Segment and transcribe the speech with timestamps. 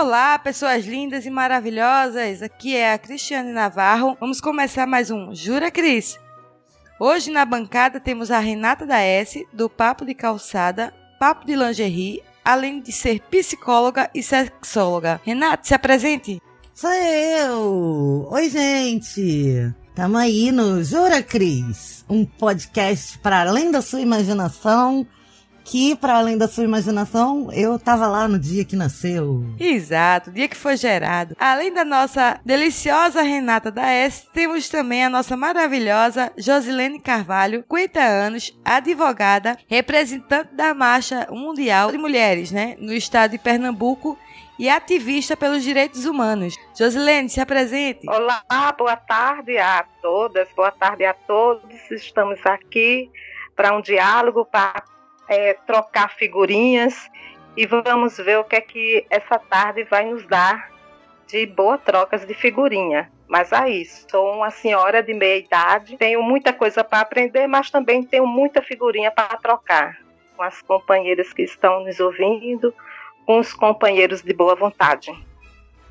[0.00, 2.40] Olá, pessoas lindas e maravilhosas.
[2.40, 4.16] Aqui é a Cristiane Navarro.
[4.20, 6.20] Vamos começar mais um Jura Cris.
[7.00, 12.22] Hoje na bancada temos a Renata da S, do Papo de Calçada, Papo de Lingerie,
[12.44, 15.20] além de ser psicóloga e sexóloga.
[15.24, 16.40] Renata, se apresente.
[16.72, 18.28] Sou eu!
[18.30, 19.74] Oi, gente!
[19.96, 25.04] Tamo aí no Jura Cris, um podcast para além da sua imaginação
[25.68, 29.44] que, para além da sua imaginação, eu tava lá no dia que nasceu.
[29.60, 31.36] Exato, dia que foi gerado.
[31.38, 38.00] Além da nossa deliciosa Renata da S, temos também a nossa maravilhosa Josilene Carvalho, 50
[38.00, 44.18] anos, advogada, representante da Marcha Mundial de Mulheres, né, no estado de Pernambuco
[44.58, 46.56] e ativista pelos direitos humanos.
[46.74, 48.08] Josilene, se apresente.
[48.08, 48.42] Olá,
[48.76, 51.90] boa tarde a todas, boa tarde a todos.
[51.90, 53.10] Estamos aqui
[53.54, 54.82] para um diálogo, para
[55.28, 57.10] é, trocar figurinhas
[57.56, 60.70] e vamos ver o que é que essa tarde vai nos dar
[61.26, 63.10] de boas trocas de figurinha.
[63.28, 68.02] Mas aí, sou uma senhora de meia idade, tenho muita coisa para aprender, mas também
[68.02, 69.98] tenho muita figurinha para trocar
[70.34, 72.72] com as companheiras que estão nos ouvindo,
[73.26, 75.12] com os companheiros de boa vontade.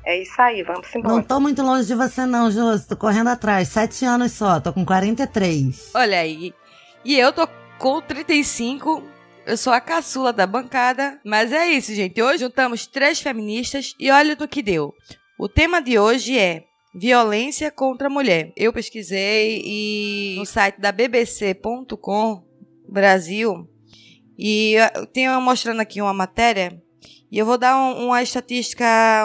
[0.04, 1.16] É isso aí, vamos embora.
[1.16, 4.72] Não tô muito longe de você não, Josi, tô correndo atrás, sete anos só, tô
[4.72, 5.92] com 43.
[5.94, 6.54] Olha aí,
[7.04, 7.46] e eu tô
[7.78, 9.02] com 35,
[9.48, 12.20] eu sou a caçula da bancada, mas é isso, gente.
[12.20, 14.92] Hoje juntamos três feministas e olha no que deu.
[15.38, 18.52] O tema de hoje é violência contra a mulher.
[18.54, 22.44] Eu pesquisei e no site da bbc.com
[22.86, 23.66] Brasil
[24.38, 24.76] e
[25.14, 26.78] tenho mostrando aqui uma matéria
[27.32, 28.84] e eu vou dar um, uma estatística,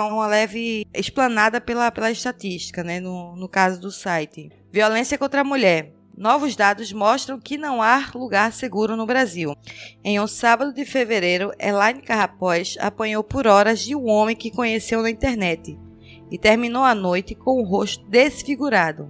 [0.10, 4.50] uma leve explanada pela, pela estatística, né, no, no caso do site.
[4.72, 5.94] Violência contra a mulher.
[6.16, 9.56] Novos dados mostram que não há lugar seguro no Brasil.
[10.04, 15.02] Em um sábado de fevereiro, Elaine Carrapós apanhou por horas de um homem que conheceu
[15.02, 15.78] na internet
[16.30, 19.10] e terminou a noite com o rosto desfigurado.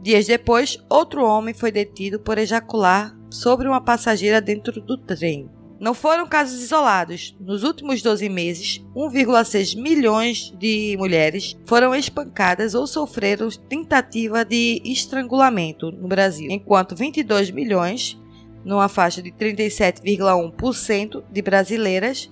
[0.00, 5.48] Dias depois, outro homem foi detido por ejacular sobre uma passageira dentro do trem.
[5.78, 7.36] Não foram casos isolados.
[7.38, 15.92] Nos últimos 12 meses, 1,6 milhões de mulheres foram espancadas ou sofreram tentativa de estrangulamento
[15.92, 18.18] no Brasil, enquanto 22 milhões,
[18.64, 22.30] numa faixa de 37,1% de brasileiras,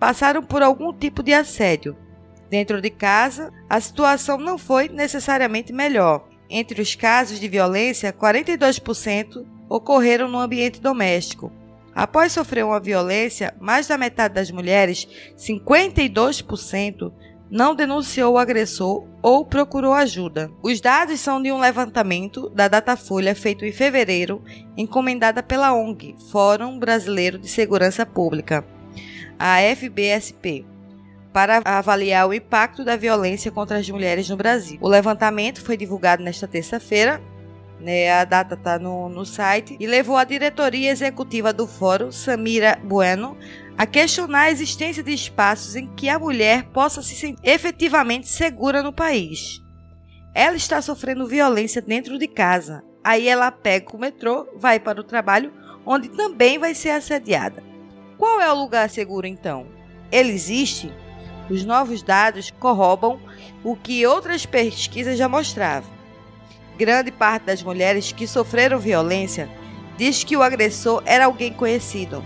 [0.00, 1.96] passaram por algum tipo de assédio.
[2.48, 6.26] Dentro de casa, a situação não foi necessariamente melhor.
[6.48, 11.52] Entre os casos de violência, 42% ocorreram no ambiente doméstico,
[11.96, 17.10] Após sofrer uma violência, mais da metade das mulheres, 52%,
[17.50, 20.50] não denunciou o agressor ou procurou ajuda.
[20.62, 24.42] Os dados são de um levantamento da Datafolha feito em fevereiro,
[24.76, 28.62] encomendada pela ONG, Fórum Brasileiro de Segurança Pública,
[29.38, 30.66] a FBSP,
[31.32, 34.76] para avaliar o impacto da violência contra as mulheres no Brasil.
[34.82, 37.22] O levantamento foi divulgado nesta terça-feira
[37.80, 42.78] né, a data está no, no site, e levou a diretoria executiva do fórum, Samira
[42.82, 43.36] Bueno,
[43.76, 48.82] a questionar a existência de espaços em que a mulher possa se sentir efetivamente segura
[48.82, 49.62] no país.
[50.34, 52.82] Ela está sofrendo violência dentro de casa.
[53.02, 55.52] Aí ela pega o metrô, vai para o trabalho,
[55.84, 57.62] onde também vai ser assediada.
[58.18, 59.66] Qual é o lugar seguro então?
[60.10, 60.92] Ele existe?
[61.48, 63.20] Os novos dados corroboram
[63.62, 65.95] o que outras pesquisas já mostravam.
[66.76, 69.48] Grande parte das mulheres que sofreram violência
[69.96, 72.22] diz que o agressor era alguém conhecido.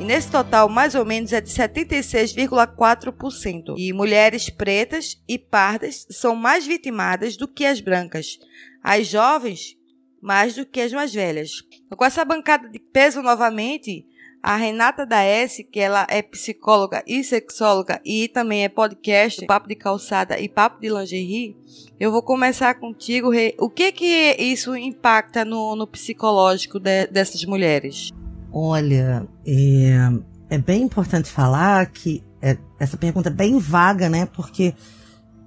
[0.00, 3.74] E nesse total, mais ou menos é de 76,4%.
[3.76, 8.38] E mulheres pretas e pardas são mais vitimadas do que as brancas.
[8.82, 9.76] As jovens,
[10.20, 11.62] mais do que as mais velhas.
[11.86, 14.04] Então, com essa bancada de peso novamente,
[14.42, 19.68] a Renata da S, que ela é psicóloga e sexóloga e também é podcast Papo
[19.68, 21.56] de Calçada e Papo de Lingerie,
[22.00, 23.54] eu vou começar contigo, Rê.
[23.60, 28.10] O que que isso impacta no, no psicológico de, dessas mulheres?
[28.52, 30.08] Olha, é,
[30.50, 34.26] é, bem importante falar que é, essa pergunta é bem vaga, né?
[34.26, 34.74] Porque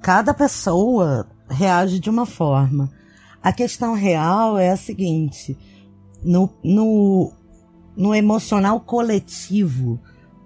[0.02, 2.90] cada pessoa reage de uma forma.
[3.44, 5.58] A questão real é a seguinte:
[6.24, 7.34] no, no
[7.96, 10.00] no emocional coletivo,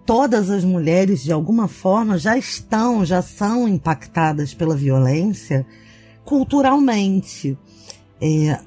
[0.06, 5.66] todas as mulheres de alguma forma já estão, já são impactadas pela violência
[6.26, 7.58] culturalmente.
[8.22, 8.60] É,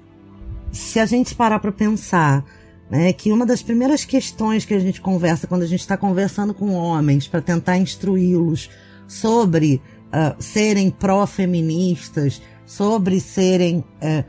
[0.73, 2.45] se a gente parar para pensar
[2.91, 6.53] né, que uma das primeiras questões que a gente conversa quando a gente está conversando
[6.53, 8.69] com homens para tentar instruí-los
[9.07, 14.25] sobre uh, serem pró-feministas, sobre serem uh,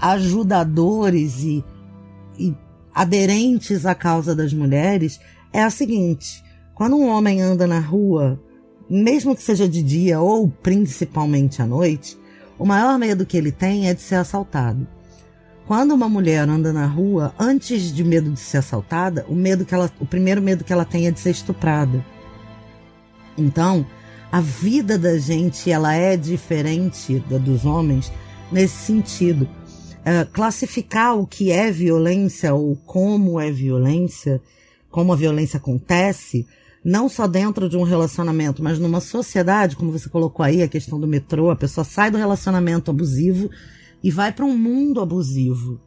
[0.00, 1.64] ajudadores e,
[2.38, 2.54] e
[3.00, 5.20] aderentes à causa das mulheres
[5.52, 6.42] é a seguinte:
[6.74, 8.40] quando um homem anda na rua
[8.88, 12.18] mesmo que seja de dia ou principalmente à noite,
[12.58, 14.86] o maior medo que ele tem é de ser assaltado.
[15.66, 19.74] Quando uma mulher anda na rua, antes de medo de ser assaltada, o medo que
[19.74, 22.02] ela, o primeiro medo que ela tem é de ser estuprada.
[23.36, 23.84] Então,
[24.32, 28.10] a vida da gente ela é diferente da dos homens
[28.50, 29.46] nesse sentido.
[30.10, 34.40] É, classificar o que é violência ou como é violência,
[34.90, 36.46] como a violência acontece,
[36.82, 40.98] não só dentro de um relacionamento, mas numa sociedade, como você colocou aí, a questão
[40.98, 43.50] do metrô, a pessoa sai do relacionamento abusivo
[44.02, 45.78] e vai para um mundo abusivo.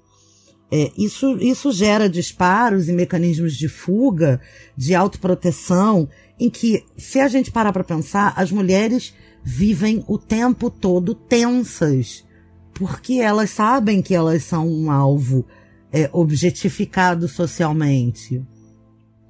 [0.72, 4.40] É, isso, isso gera disparos e mecanismos de fuga,
[4.78, 6.08] de autoproteção,
[6.40, 12.24] em que, se a gente parar para pensar, as mulheres vivem o tempo todo tensas,
[12.82, 15.46] porque elas sabem que elas são um alvo
[15.94, 18.42] é, objetificado socialmente.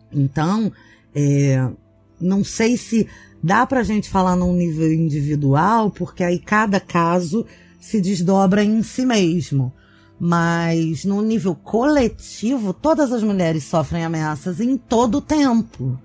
[0.10, 0.72] Então,
[1.14, 1.70] é,
[2.18, 3.10] não sei se
[3.44, 7.46] dá para a gente falar num nível individual, porque aí cada caso
[7.78, 9.74] se desdobra em si mesmo.
[10.18, 16.00] Mas no nível coletivo, todas as mulheres sofrem ameaças em todo o tempo.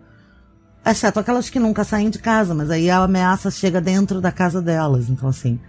[0.84, 4.60] Exceto aquelas que nunca saem de casa, mas aí a ameaça chega dentro da casa
[4.60, 5.08] delas.
[5.08, 5.60] Então, assim,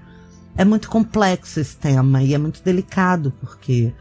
[0.58, 3.94] é muito complexo esse tema e é muito delicado, porque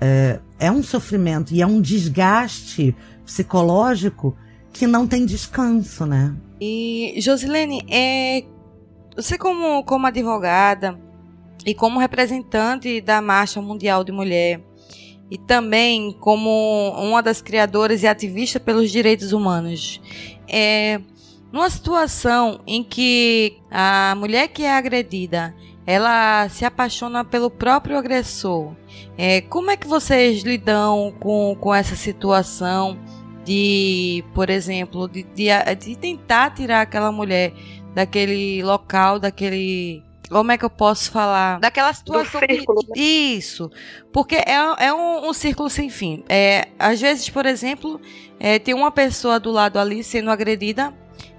[0.00, 2.94] é, é um sofrimento e é um desgaste
[3.24, 4.36] psicológico
[4.72, 6.36] que não tem descanso, né?
[6.60, 8.44] E, Josilene, é,
[9.16, 10.98] você como, como advogada
[11.64, 14.60] e como representante da Marcha Mundial de Mulher,
[15.30, 20.00] e também como uma das criadoras e ativista pelos direitos humanos,
[20.46, 21.00] é,
[21.52, 25.54] numa situação em que a mulher que é agredida
[25.86, 28.74] ela se apaixona pelo próprio agressor.
[29.16, 32.98] É, como é que vocês lidam com, com essa situação?
[33.46, 35.46] de, por exemplo, de, de,
[35.78, 37.52] de tentar tirar aquela mulher
[37.94, 41.60] daquele local, daquele como é que eu posso falar?
[41.60, 42.40] Daquela situação.
[42.40, 43.00] Do círculo, né?
[43.00, 43.70] Isso.
[44.12, 46.24] Porque é, é um, um, círculo sem fim.
[46.28, 48.00] É, às vezes, por exemplo,
[48.40, 50.92] é, tem uma pessoa do lado ali sendo agredida,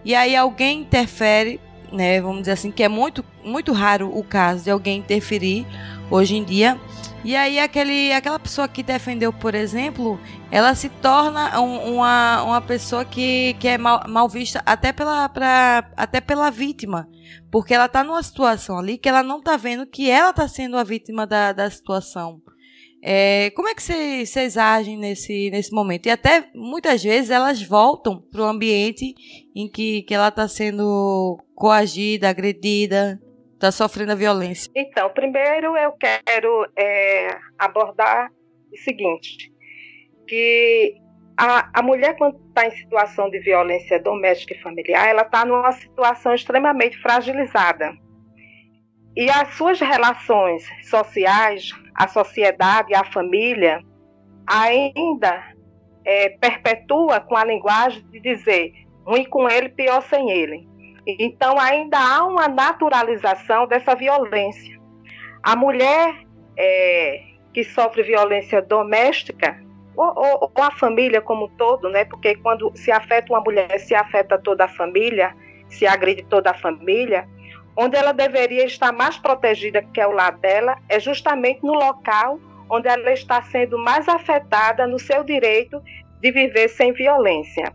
[0.06, 1.60] e aí alguém interfere,
[1.92, 2.22] né?
[2.22, 5.66] Vamos dizer assim, que é muito, muito raro o caso de alguém interferir
[6.10, 6.80] hoje em dia.
[7.24, 10.20] E aí aquele, aquela pessoa que defendeu, por exemplo,
[10.52, 15.28] ela se torna um, uma, uma pessoa que, que é mal, mal vista até pela,
[15.28, 17.08] pra, até pela vítima.
[17.52, 20.78] Porque ela está numa situação ali que ela não está vendo que ela está sendo
[20.78, 22.42] a vítima da, da situação.
[23.10, 26.08] É, como é que vocês agem nesse, nesse momento?
[26.08, 29.16] E até muitas vezes elas voltam para o ambiente
[29.56, 33.18] em que, que ela está sendo coagida, agredida,
[33.54, 34.70] está sofrendo a violência.
[34.76, 38.30] Então, primeiro eu quero é, abordar
[38.74, 39.54] o seguinte
[40.28, 40.98] que
[41.38, 45.72] a, a mulher, quando está em situação de violência doméstica e familiar, ela está numa
[45.72, 47.90] situação extremamente fragilizada.
[49.16, 53.82] E as suas relações sociais, a sociedade, a família,
[54.46, 55.44] ainda
[56.06, 58.72] é, perpetua com a linguagem de dizer
[59.06, 60.68] ruim com ele, pior sem ele.
[61.06, 64.78] Então, ainda há uma naturalização dessa violência.
[65.42, 66.14] A mulher
[66.58, 67.24] é,
[67.54, 69.58] que sofre violência doméstica,
[69.96, 72.06] ou, ou, ou, a família como um todo, né?
[72.06, 75.34] Porque quando se afeta uma mulher, se afeta toda a família,
[75.70, 77.28] se agride toda a família.
[77.78, 82.40] Onde ela deveria estar mais protegida, que é o lado dela, é justamente no local
[82.70, 85.82] onde ela está sendo mais afetada no seu direito
[86.20, 87.72] de viver sem violência.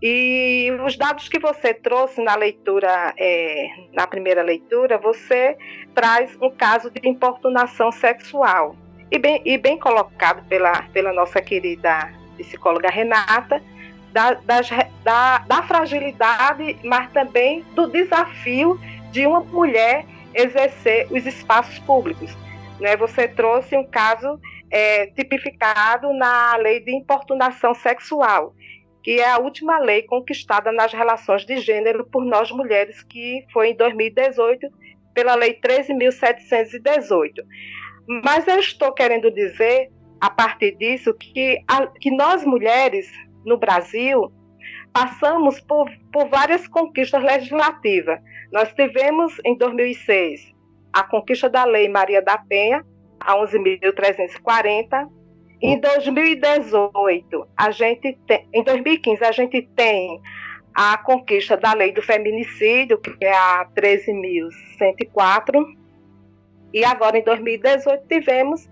[0.00, 5.56] E os dados que você trouxe na leitura, é, na primeira leitura, você
[5.94, 8.76] traz um caso de importunação sexual
[9.10, 13.60] e bem, e bem colocado pela, pela nossa querida psicóloga Renata,
[14.12, 14.70] da, das,
[15.02, 18.78] da, da fragilidade, mas também do desafio
[19.10, 22.36] de uma mulher exercer os espaços públicos.
[22.80, 22.96] Né?
[22.96, 28.54] Você trouxe um caso é, tipificado na lei de importunação sexual,
[29.02, 33.70] que é a última lei conquistada nas relações de gênero por nós mulheres, que foi
[33.70, 34.68] em 2018
[35.14, 37.44] pela Lei 13.718.
[38.22, 43.10] Mas eu estou querendo dizer, a partir disso, que, a, que nós mulheres
[43.44, 44.32] no Brasil
[44.92, 48.20] passamos por, por várias conquistas legislativas.
[48.52, 50.54] Nós tivemos, em 2006,
[50.92, 52.84] a conquista da Lei Maria da Penha,
[53.20, 55.08] a 11.340.
[55.60, 60.20] Em 2018, a gente tem, em 2015, a gente tem
[60.72, 65.64] a conquista da lei do feminicídio, que é a 13.104.
[66.72, 68.68] E agora, em 2018, tivemos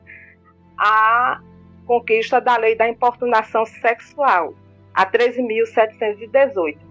[0.79, 1.41] a
[1.87, 4.55] conquista da lei da importunação sexual,
[4.95, 6.86] a 13.718.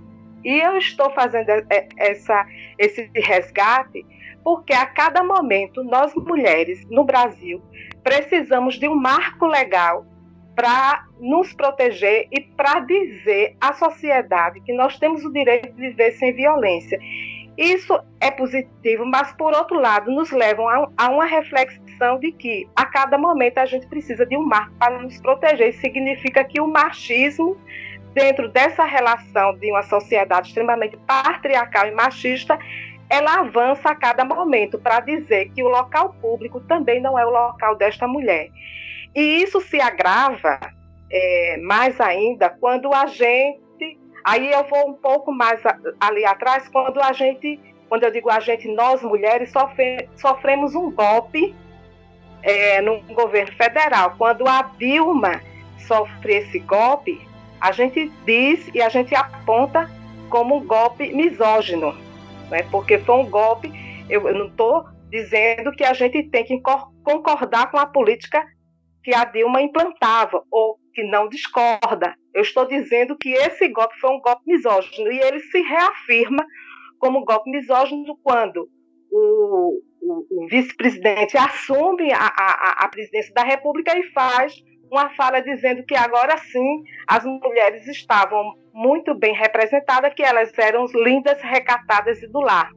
[0.46, 1.50] E eu estou fazendo
[1.98, 2.46] essa,
[2.78, 4.06] esse resgate
[4.44, 7.60] porque a cada momento nós mulheres no Brasil
[8.04, 10.06] precisamos de um marco legal
[10.56, 16.12] para nos proteger e para dizer à sociedade que nós temos o direito de viver
[16.12, 17.00] sem violência.
[17.58, 22.68] Isso é positivo, mas por outro lado nos leva a, a uma reflexão de que
[22.76, 25.70] a cada momento a gente precisa de um marco para nos proteger.
[25.70, 27.58] Isso significa que o machismo
[28.16, 32.58] dentro dessa relação de uma sociedade extremamente patriarcal e machista,
[33.10, 37.30] ela avança a cada momento para dizer que o local público também não é o
[37.30, 38.50] local desta mulher.
[39.14, 40.60] E isso se agrava
[41.12, 44.00] é, mais ainda quando a gente.
[44.24, 45.62] Aí eu vou um pouco mais
[46.00, 50.90] ali atrás, quando a gente, quando eu digo a gente, nós mulheres sofre, sofremos um
[50.90, 51.54] golpe
[52.42, 54.16] é, no governo federal.
[54.18, 55.42] Quando a Dilma
[55.78, 57.22] sofre esse golpe,
[57.60, 59.90] a gente diz e a gente aponta
[60.30, 61.94] como um golpe misógino,
[62.50, 62.64] né?
[62.72, 63.72] porque foi um golpe.
[64.10, 66.62] Eu, eu não estou dizendo que a gente tem que
[67.04, 68.46] concordar com a política
[69.04, 72.16] que a Dilma implantava ou que não discorda.
[72.34, 76.46] Eu estou dizendo que esse golpe foi um golpe misógino e ele se reafirma
[77.00, 78.68] como golpe misógino quando
[79.12, 84.54] o, o, o vice-presidente assume a, a, a presidência da República e faz
[84.92, 90.86] uma fala dizendo que agora sim as mulheres estavam muito bem representadas, que elas eram
[90.94, 92.70] lindas, recatadas e do lar.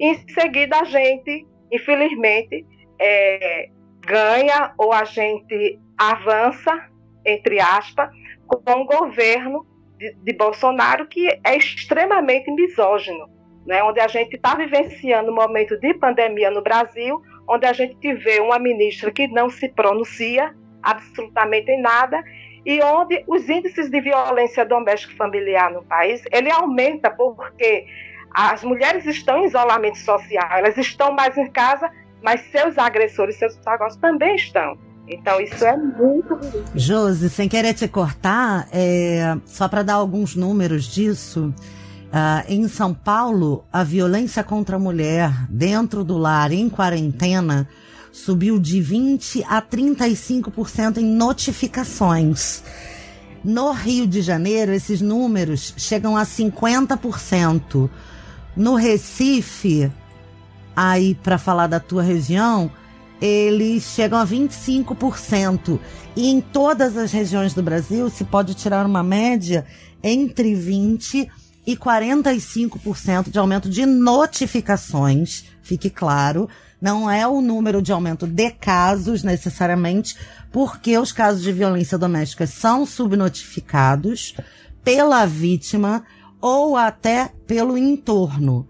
[0.00, 2.64] Em seguida, a gente, infelizmente,
[3.00, 3.68] é,
[4.04, 6.88] ganha ou a gente avança,
[7.24, 8.10] entre aspas,
[8.46, 9.66] com o governo
[9.98, 13.28] de, de Bolsonaro que é extremamente misógino,
[13.66, 13.82] né?
[13.82, 18.40] onde a gente está vivenciando um momento de pandemia no Brasil, onde a gente vê
[18.40, 20.54] uma ministra que não se pronuncia
[20.90, 22.22] absolutamente em nada
[22.64, 27.86] e onde os índices de violência doméstica familiar no país ele aumenta porque
[28.30, 31.90] as mulheres estão em isolamento social, elas estão mais em casa
[32.22, 34.76] mas seus agressores, seus antagônicos também estão.
[35.08, 36.64] Então isso é muito ruim.
[36.74, 41.54] Josi, sem querer te cortar, é, só para dar alguns números disso,
[42.08, 47.66] uh, em São Paulo, a violência contra a mulher dentro do lar em quarentena
[48.12, 52.62] subiu de 20 a 35% em notificações.
[53.44, 57.88] No Rio de Janeiro, esses números chegam a 50%.
[58.56, 59.90] No Recife,
[60.74, 62.70] aí para falar da tua região,
[63.20, 65.78] eles chegam a 25%.
[66.16, 69.64] E em todas as regiões do Brasil se pode tirar uma média
[70.02, 71.28] entre 20
[71.66, 76.48] e 45% de aumento de notificações, fique claro,
[76.80, 80.16] não é o número de aumento de casos necessariamente,
[80.52, 84.34] porque os casos de violência doméstica são subnotificados
[84.84, 86.04] pela vítima
[86.40, 88.66] ou até pelo entorno.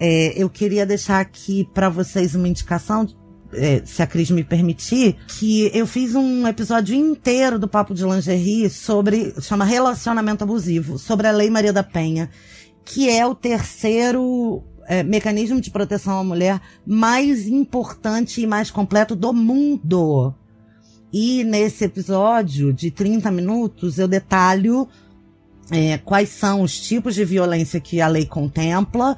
[0.00, 3.06] É, eu queria deixar aqui para vocês uma indicação,
[3.52, 8.04] é, se a Cris me permitir, que eu fiz um episódio inteiro do Papo de
[8.04, 12.28] Lingerie sobre, chama Relacionamento Abusivo, sobre a Lei Maria da Penha,
[12.84, 19.14] que é o terceiro é, mecanismo de proteção à mulher mais importante e mais completo
[19.14, 20.34] do mundo.
[21.12, 24.88] E nesse episódio de 30 minutos eu detalho
[25.70, 29.16] é, quais são os tipos de violência que a lei contempla,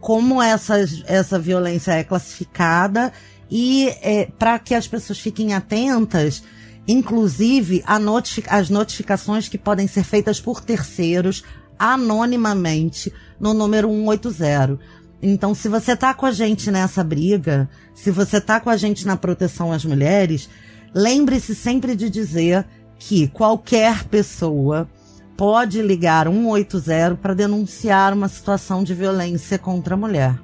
[0.00, 3.12] como essa, essa violência é classificada
[3.50, 6.42] e é, para que as pessoas fiquem atentas,
[6.86, 11.44] inclusive a notific as notificações que podem ser feitas por terceiros
[11.78, 14.78] anonimamente no número 180.
[15.22, 19.06] Então, se você tá com a gente nessa briga, se você tá com a gente
[19.06, 20.48] na proteção às mulheres,
[20.94, 22.66] lembre-se sempre de dizer
[22.98, 24.88] que qualquer pessoa
[25.36, 30.38] pode ligar 180 para denunciar uma situação de violência contra a mulher.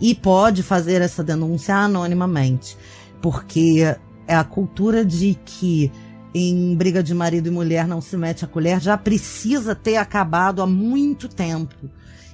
[0.00, 2.76] E pode fazer essa denúncia anonimamente,
[3.20, 5.92] porque é a cultura de que
[6.34, 10.62] em briga de marido e mulher não se mete a colher já precisa ter acabado
[10.62, 11.90] há muito tempo.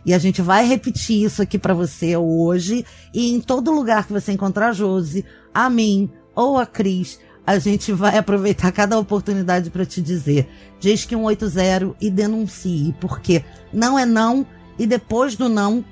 [0.07, 4.13] E a gente vai repetir isso aqui para você hoje e em todo lugar que
[4.13, 9.71] você encontrar a Josi, a mim ou a Cris, a gente vai aproveitar cada oportunidade
[9.71, 10.49] para te dizer.
[10.79, 14.47] Diz que 180 e denuncie, porque não é não
[14.79, 15.85] e depois do não,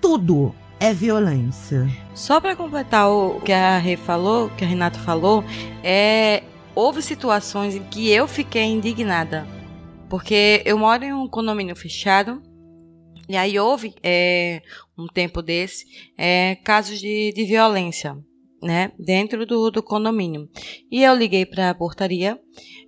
[0.00, 1.88] tudo é violência.
[2.14, 5.44] Só para completar o que a Rê falou, que a Renata falou,
[5.84, 6.42] é
[6.74, 9.46] houve situações em que eu fiquei indignada,
[10.08, 12.42] porque eu moro em um condomínio fechado.
[13.28, 14.60] E aí houve é,
[14.98, 15.86] um tempo desse
[16.18, 18.16] é, casos de, de violência
[18.62, 20.48] né, dentro do, do condomínio.
[20.90, 22.38] E eu liguei para a portaria,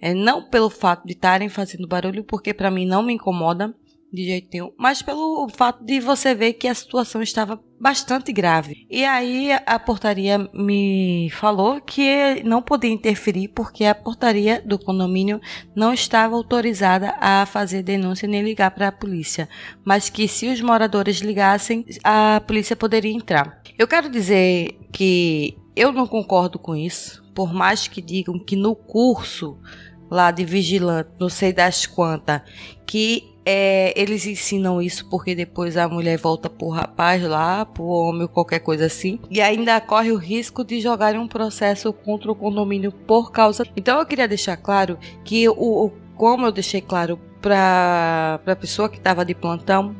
[0.00, 3.74] é, não pelo fato de estarem fazendo barulho, porque para mim não me incomoda,
[4.14, 8.86] de jeito nenhum, mas pelo fato de você ver que a situação estava bastante grave.
[8.88, 15.40] E aí a portaria me falou que não podia interferir porque a portaria do condomínio
[15.74, 19.48] não estava autorizada a fazer denúncia nem ligar para a polícia,
[19.84, 23.60] mas que se os moradores ligassem, a polícia poderia entrar.
[23.76, 28.76] Eu quero dizer que eu não concordo com isso, por mais que digam que no
[28.76, 29.58] curso
[30.10, 32.40] lá de vigilante, não sei das quantas,
[32.86, 38.26] que é, eles ensinam isso porque depois a mulher volta pro rapaz lá, pro homem,
[38.26, 42.90] qualquer coisa assim, e ainda corre o risco de jogar um processo contra o condomínio
[42.90, 43.66] por causa.
[43.76, 48.88] Então eu queria deixar claro que o, o como eu deixei claro para a pessoa
[48.88, 49.94] que estava de plantão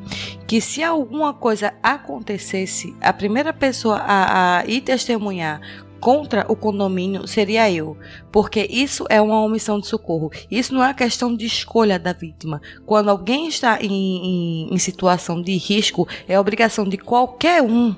[0.46, 5.60] que se alguma coisa acontecesse, a primeira pessoa a, a ir testemunhar
[6.04, 7.96] contra o condomínio seria eu,
[8.30, 10.30] porque isso é uma omissão de socorro.
[10.50, 12.60] Isso não é questão de escolha da vítima.
[12.84, 17.96] Quando alguém está em, em, em situação de risco, é obrigação de qualquer um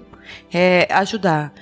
[0.55, 1.53] é, ajudar.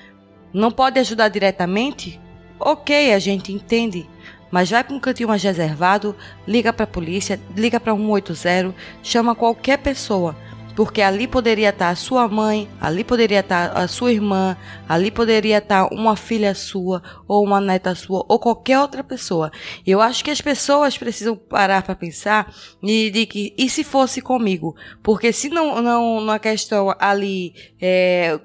[0.52, 2.20] Não pode ajudar diretamente?
[2.60, 4.06] Ok, a gente entende.
[4.50, 6.14] Mas vai para um cantinho mais reservado,
[6.46, 10.36] liga para a polícia, liga para 180, chama qualquer pessoa
[10.74, 14.56] porque ali poderia estar a sua mãe, ali poderia estar a sua irmã,
[14.88, 19.52] ali poderia estar uma filha sua, ou uma neta sua, ou qualquer outra pessoa.
[19.86, 22.52] Eu acho que as pessoas precisam parar para pensar
[22.82, 28.38] e de que e se fosse comigo, porque se não não na questão ali é,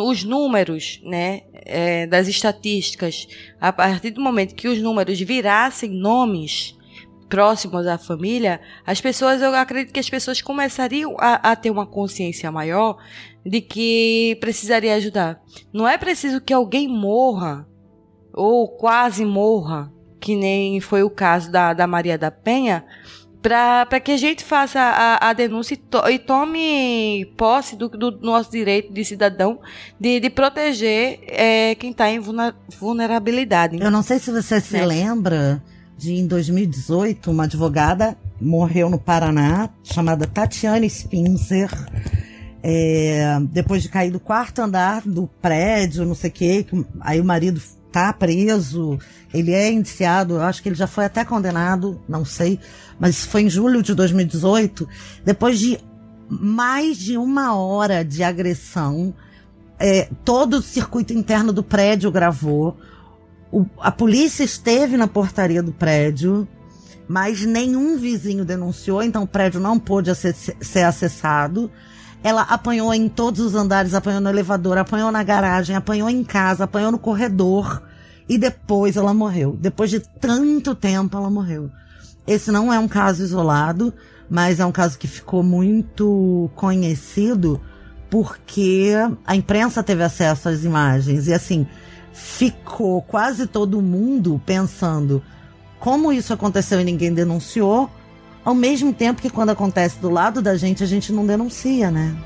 [0.00, 3.26] os números, né, é, das estatísticas,
[3.60, 6.73] a partir do momento que os números virassem nomes
[7.34, 11.84] próximos à família, as pessoas, eu acredito que as pessoas começariam a, a ter uma
[11.84, 12.96] consciência maior
[13.44, 15.40] de que precisaria ajudar.
[15.72, 17.66] Não é preciso que alguém morra
[18.32, 22.84] ou quase morra, que nem foi o caso da, da Maria da Penha,
[23.42, 28.12] para que a gente faça a, a denúncia e, to, e, tome posse do, do,
[28.20, 29.58] nosso direito de cidadão
[29.98, 32.20] de, de proteger é, quem está em
[32.78, 33.76] vulnerabilidade.
[33.80, 34.86] Eu não sei se você se né?
[34.86, 35.60] lembra
[35.96, 41.70] de em 2018, uma advogada morreu no Paraná, chamada Tatiane Spinzer,
[42.62, 46.66] é, depois de cair do quarto andar do prédio, não sei o quê,
[47.00, 47.60] aí o marido
[47.92, 48.98] tá preso,
[49.32, 52.58] ele é indiciado, eu acho que ele já foi até condenado, não sei,
[52.98, 54.88] mas foi em julho de 2018,
[55.24, 55.78] depois de
[56.28, 59.14] mais de uma hora de agressão,
[59.78, 62.76] é, todo o circuito interno do prédio gravou,
[63.54, 66.46] o, a polícia esteve na portaria do prédio,
[67.06, 71.70] mas nenhum vizinho denunciou, então o prédio não pôde ser acessado.
[72.20, 76.64] Ela apanhou em todos os andares, apanhou no elevador, apanhou na garagem, apanhou em casa,
[76.64, 77.80] apanhou no corredor
[78.28, 79.56] e depois ela morreu.
[79.60, 81.70] Depois de tanto tempo, ela morreu.
[82.26, 83.94] Esse não é um caso isolado,
[84.28, 87.60] mas é um caso que ficou muito conhecido
[88.10, 88.92] porque
[89.24, 91.28] a imprensa teve acesso às imagens.
[91.28, 91.66] E assim,
[92.14, 95.22] ficou quase todo mundo pensando
[95.80, 97.90] como isso aconteceu e ninguém denunciou,
[98.42, 102.16] ao mesmo tempo que quando acontece do lado da gente, a gente não denuncia, né?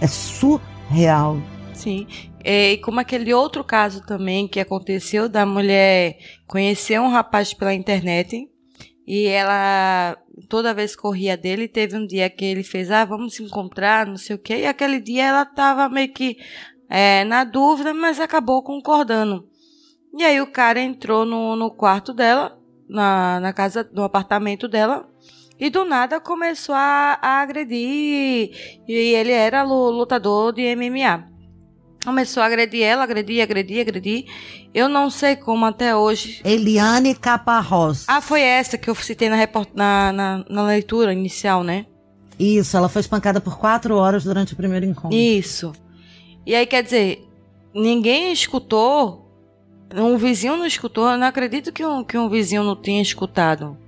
[0.00, 1.38] É surreal.
[1.72, 2.06] Sim.
[2.44, 8.48] E como aquele outro caso também que aconteceu da mulher conhecer um rapaz pela internet
[9.06, 10.16] e ela
[10.48, 11.68] toda vez corria dele.
[11.68, 14.58] Teve um dia que ele fez, ah, vamos se encontrar, não sei o quê.
[14.60, 16.36] E aquele dia ela tava meio que
[16.88, 19.46] é, na dúvida, mas acabou concordando.
[20.16, 22.56] E aí o cara entrou no, no quarto dela,
[22.88, 25.08] na, na casa, no apartamento dela,
[25.58, 28.50] e do nada começou a, a agredir.
[28.86, 31.34] E ele era lutador de MMA.
[32.04, 34.24] Começou a agredir ela, agredir, agredir, agredir.
[34.74, 36.42] Eu não sei como até hoje.
[36.44, 38.04] Eliane Caparros.
[38.06, 39.36] Ah, foi essa que eu citei na,
[39.74, 41.86] na, na, na leitura inicial, né?
[42.38, 45.16] Isso, ela foi espancada por quatro horas durante o primeiro encontro.
[45.16, 45.72] Isso.
[46.46, 47.26] E aí, quer dizer,
[47.74, 49.30] ninguém escutou,
[49.94, 53.78] um vizinho não escutou, eu não acredito que um, que um vizinho não tenha escutado.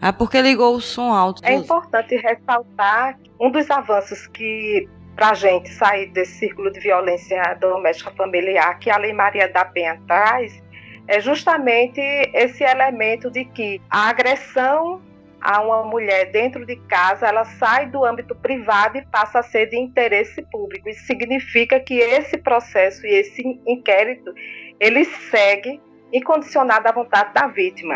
[0.00, 1.40] Ah, porque ligou o som alto.
[1.44, 7.40] É importante ressaltar um dos avanços que, para a gente sair desse círculo de violência
[7.60, 10.60] doméstica familiar, que a Lei Maria da Penha traz,
[11.06, 12.00] é justamente
[12.34, 15.00] esse elemento de que a agressão
[15.42, 19.66] a uma mulher dentro de casa, ela sai do âmbito privado e passa a ser
[19.66, 20.88] de interesse público.
[20.88, 24.32] Isso significa que esse processo e esse inquérito,
[24.78, 25.80] ele segue
[26.12, 27.94] incondicionado à vontade da vítima.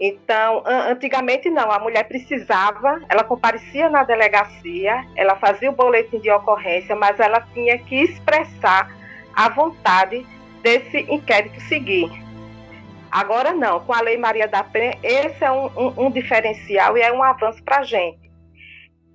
[0.00, 6.30] Então, antigamente não, a mulher precisava, ela comparecia na delegacia, ela fazia o boletim de
[6.30, 8.90] ocorrência, mas ela tinha que expressar
[9.32, 10.26] a vontade
[10.62, 12.23] desse inquérito seguir.
[13.14, 17.00] Agora não, com a Lei Maria da Penha, esse é um, um, um diferencial e
[17.00, 18.28] é um avanço para a gente.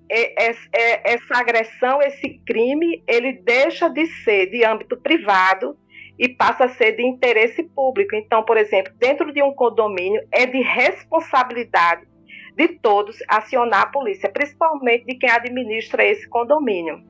[0.09, 5.77] essa agressão, esse crime, ele deixa de ser de âmbito privado
[6.17, 8.15] e passa a ser de interesse público.
[8.15, 12.07] Então, por exemplo, dentro de um condomínio, é de responsabilidade
[12.55, 17.03] de todos acionar a polícia, principalmente de quem administra esse condomínio.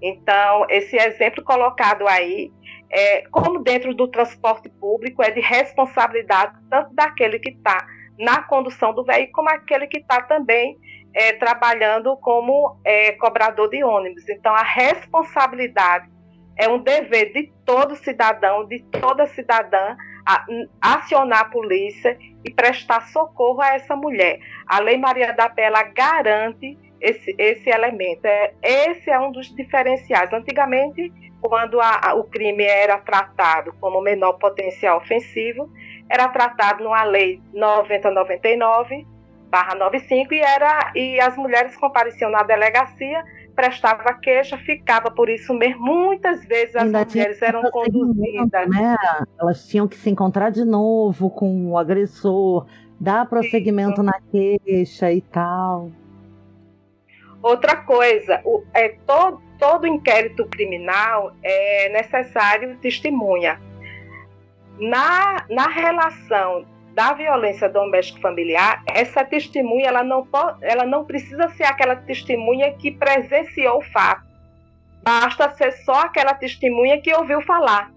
[0.00, 2.52] Então, esse exemplo colocado aí,
[2.90, 7.86] é, como dentro do transporte público, é de responsabilidade tanto daquele que está
[8.18, 10.76] na condução do veículo, como aquele que está também
[11.14, 14.28] é, trabalhando como é, cobrador de ônibus.
[14.28, 16.08] Então, a responsabilidade
[16.56, 19.96] é um dever de todo cidadão, de toda cidadã,
[20.26, 20.44] a,
[20.80, 24.40] acionar a polícia e prestar socorro a essa mulher.
[24.66, 28.26] A Lei Maria da Penha garante esse, esse elemento.
[28.26, 30.32] É, esse é um dos diferenciais.
[30.32, 35.70] Antigamente, quando a, a, o crime era tratado como menor potencial ofensivo,
[36.08, 39.06] era tratado numa lei 9099
[39.50, 43.24] barra 95 e era e as mulheres compareciam na delegacia
[43.58, 45.84] prestava queixa, ficava por isso mesmo.
[45.84, 48.68] Muitas vezes as Ainda mulheres eram conduzidas.
[48.68, 48.96] Né?
[49.36, 52.66] Elas tinham que se encontrar de novo com o agressor,
[53.00, 55.90] dar prosseguimento na queixa e tal.
[57.42, 63.60] Outra coisa, o, é, todo, todo inquérito criminal é necessário testemunha.
[64.78, 71.48] Na, na relação da violência doméstica familiar, essa testemunha ela não, pode, ela não precisa
[71.50, 74.26] ser aquela testemunha que presenciou o fato.
[75.02, 77.92] Basta ser só aquela testemunha que ouviu falar.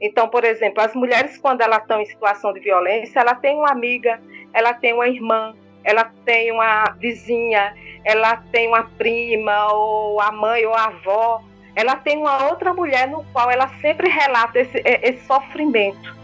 [0.00, 3.70] Então, por exemplo, as mulheres, quando elas estão em situação de violência, ela tem uma
[3.70, 4.20] amiga,
[4.52, 5.54] ela tem uma irmã,
[5.86, 7.72] ela tem uma vizinha,
[8.04, 11.44] ela tem uma prima, ou a mãe, ou a avó.
[11.76, 16.16] Ela tem uma outra mulher no qual ela sempre relata esse, esse sofrimento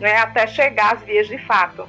[0.00, 1.88] né, até chegar às vias de fato.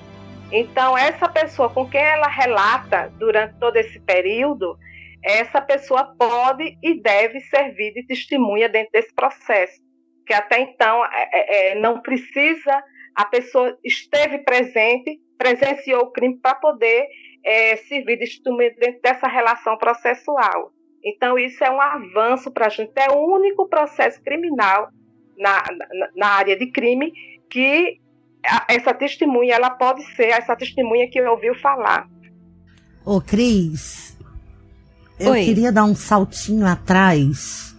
[0.52, 4.76] Então, essa pessoa com quem ela relata durante todo esse período,
[5.24, 9.80] essa pessoa pode e deve servir de testemunha dentro desse processo.
[10.26, 16.38] Que até então é, é, é não precisa, a pessoa esteve presente, presenciou o crime
[16.38, 17.08] para poder
[17.44, 20.74] é, servir de testemunha dentro dessa relação processual.
[21.04, 22.92] Então, isso é um avanço para a gente.
[22.96, 24.90] É o único processo criminal
[25.38, 27.14] na, na, na área de crime
[27.50, 28.00] que
[28.68, 32.08] essa testemunha, ela pode ser essa testemunha que ouviu falar.
[33.06, 34.18] Ô, Cris,
[35.20, 35.46] eu Oi.
[35.46, 37.76] queria dar um saltinho atrás,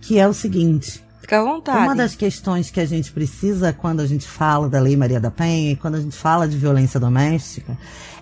[0.00, 1.01] que é o seguinte.
[1.32, 1.78] Fica à vontade.
[1.78, 5.30] Uma das questões que a gente precisa quando a gente fala da Lei Maria da
[5.30, 7.78] Penha, quando a gente fala de violência doméstica,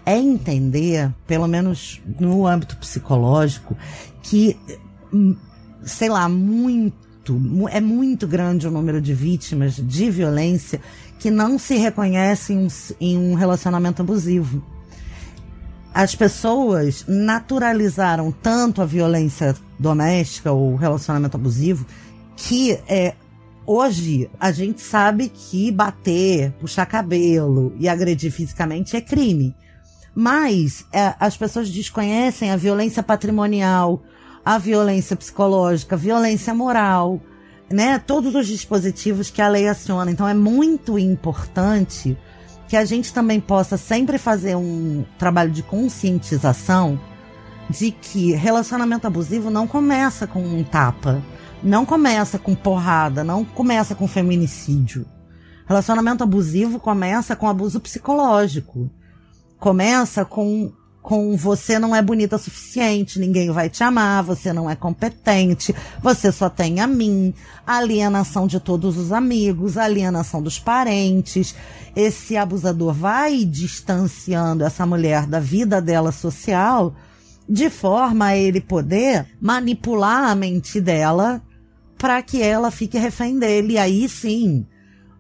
[0.06, 3.76] é entender, pelo menos no âmbito psicológico,
[4.22, 4.56] que,
[5.12, 5.36] hum,
[5.82, 10.80] sei lá, muito, é muito grande o número de vítimas de violência
[11.18, 12.68] que não se reconhecem
[13.00, 14.62] em um relacionamento abusivo.
[15.92, 21.84] As pessoas naturalizaram tanto a violência doméstica ou relacionamento abusivo
[22.46, 23.14] que é,
[23.66, 29.54] hoje a gente sabe que bater, puxar cabelo e agredir fisicamente é crime.
[30.14, 34.02] Mas é, as pessoas desconhecem a violência patrimonial,
[34.44, 37.20] a violência psicológica, a violência moral,
[37.70, 37.98] né?
[37.98, 40.10] Todos os dispositivos que a lei aciona.
[40.10, 42.16] Então é muito importante
[42.68, 46.98] que a gente também possa sempre fazer um trabalho de conscientização
[47.68, 51.22] de que relacionamento abusivo não começa com um tapa,
[51.62, 55.06] não começa com porrada, não começa com feminicídio.
[55.66, 58.90] Relacionamento abusivo começa com abuso psicológico.
[59.58, 64.68] Começa com com você não é bonita o suficiente, ninguém vai te amar, você não
[64.68, 67.32] é competente, você só tem a mim,
[67.66, 71.54] alienação de todos os amigos, alienação dos parentes.
[71.96, 76.94] Esse abusador vai distanciando essa mulher da vida dela social
[77.48, 81.42] de forma a ele poder manipular a mente dela
[82.00, 83.74] para que ela fique refém dele.
[83.74, 84.66] E aí sim,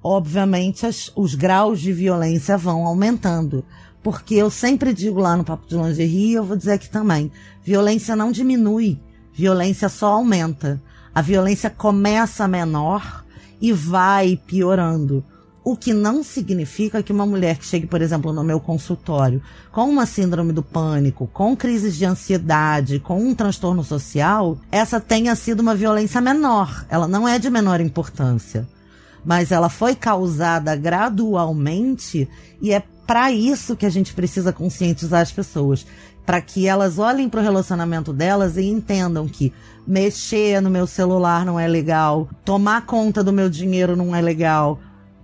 [0.02, 3.62] obviamente, as, os graus de violência vão aumentando.
[4.02, 7.30] Porque eu sempre digo lá no Papo de Lingerie, eu vou dizer aqui também:
[7.62, 8.98] violência não diminui,
[9.32, 10.82] violência só aumenta.
[11.14, 13.24] A violência começa menor
[13.60, 15.22] e vai piorando.
[15.70, 19.88] O que não significa que uma mulher que chegue, por exemplo, no meu consultório com
[19.88, 25.60] uma síndrome do pânico, com crises de ansiedade, com um transtorno social, essa tenha sido
[25.60, 26.84] uma violência menor.
[26.88, 28.66] Ela não é de menor importância.
[29.24, 32.28] Mas ela foi causada gradualmente
[32.60, 35.86] e é para isso que a gente precisa conscientizar as pessoas,
[36.26, 39.52] para que elas olhem para o relacionamento delas e entendam que
[39.86, 44.80] mexer no meu celular não é legal, tomar conta do meu dinheiro não é legal,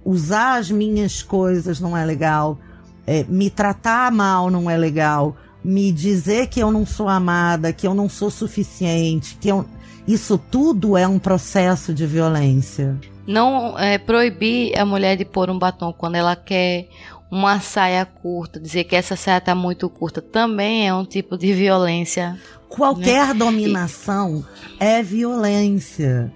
[0.06, 2.58] usar as minhas coisas não é legal,
[3.04, 7.86] é, me tratar mal não é legal, me dizer que eu não sou amada, que
[7.86, 9.66] eu não sou suficiente, que eu...
[10.06, 12.96] isso tudo é um processo de violência.
[13.26, 16.88] Não é, proibir a mulher de pôr um batom quando ela quer
[17.28, 21.52] uma saia curta, dizer que essa saia está muito curta, também é um tipo de
[21.52, 22.38] violência.
[22.68, 23.34] Qualquer né?
[23.34, 24.44] dominação
[24.80, 24.84] e...
[24.84, 26.32] é violência.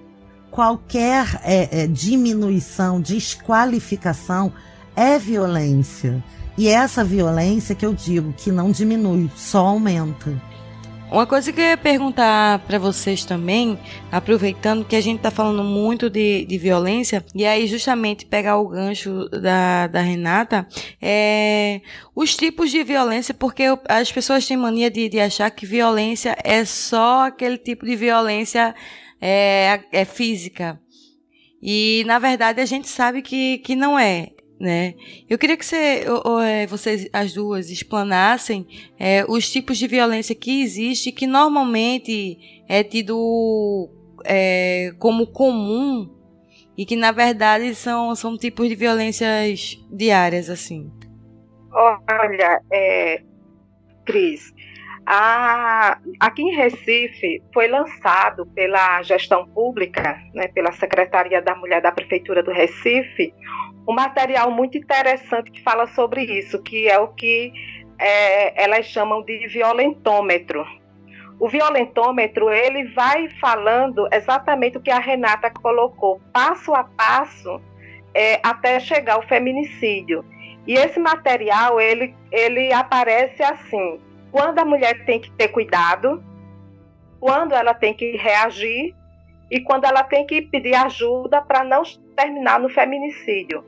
[0.50, 4.52] Qualquer é, é, diminuição, desqualificação
[4.96, 6.22] é violência.
[6.58, 10.50] E é essa violência que eu digo que não diminui, só aumenta.
[11.10, 13.76] Uma coisa que eu ia perguntar para vocês também,
[14.12, 18.68] aproveitando que a gente tá falando muito de, de violência, e aí justamente pegar o
[18.68, 20.68] gancho da, da Renata,
[21.02, 21.80] é
[22.14, 26.64] os tipos de violência, porque as pessoas têm mania de, de achar que violência é
[26.64, 28.72] só aquele tipo de violência
[29.20, 30.80] é, é física.
[31.62, 34.30] E na verdade a gente sabe que, que não é
[34.61, 34.94] né?
[35.28, 38.66] Eu queria que você, ou, ou, é, vocês, as duas, explanassem
[38.98, 43.88] é, os tipos de violência que existe, que normalmente é tido
[44.22, 46.14] é, como comum
[46.76, 50.92] e que na verdade são, são tipos de violências diárias, assim.
[51.72, 53.22] Olha, é,
[54.04, 54.52] Cris,
[55.12, 61.90] a, aqui em Recife foi lançado pela gestão pública, né, pela Secretaria da Mulher da
[61.90, 63.35] Prefeitura do Recife,
[63.88, 67.53] um material muito interessante que fala sobre isso, que é o que
[67.99, 70.64] é, elas chamam de violentômetro.
[71.40, 77.61] O violentômetro ele vai falando exatamente o que a Renata colocou, passo a passo,
[78.14, 80.25] é, até chegar ao feminicídio.
[80.68, 83.99] E esse material ele, ele aparece assim:
[84.31, 86.23] quando a mulher tem que ter cuidado,
[87.19, 88.95] quando ela tem que reagir
[89.51, 91.83] e quando ela tem que pedir ajuda para não
[92.16, 93.64] terminar no feminicídio.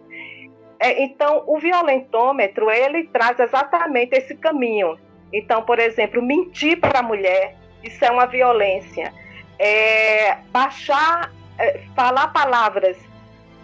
[0.78, 4.98] É, então, o violentômetro ele traz exatamente esse caminho.
[5.32, 9.12] Então, por exemplo, mentir para a mulher, isso é uma violência.
[9.58, 12.96] É, baixar, é, falar palavras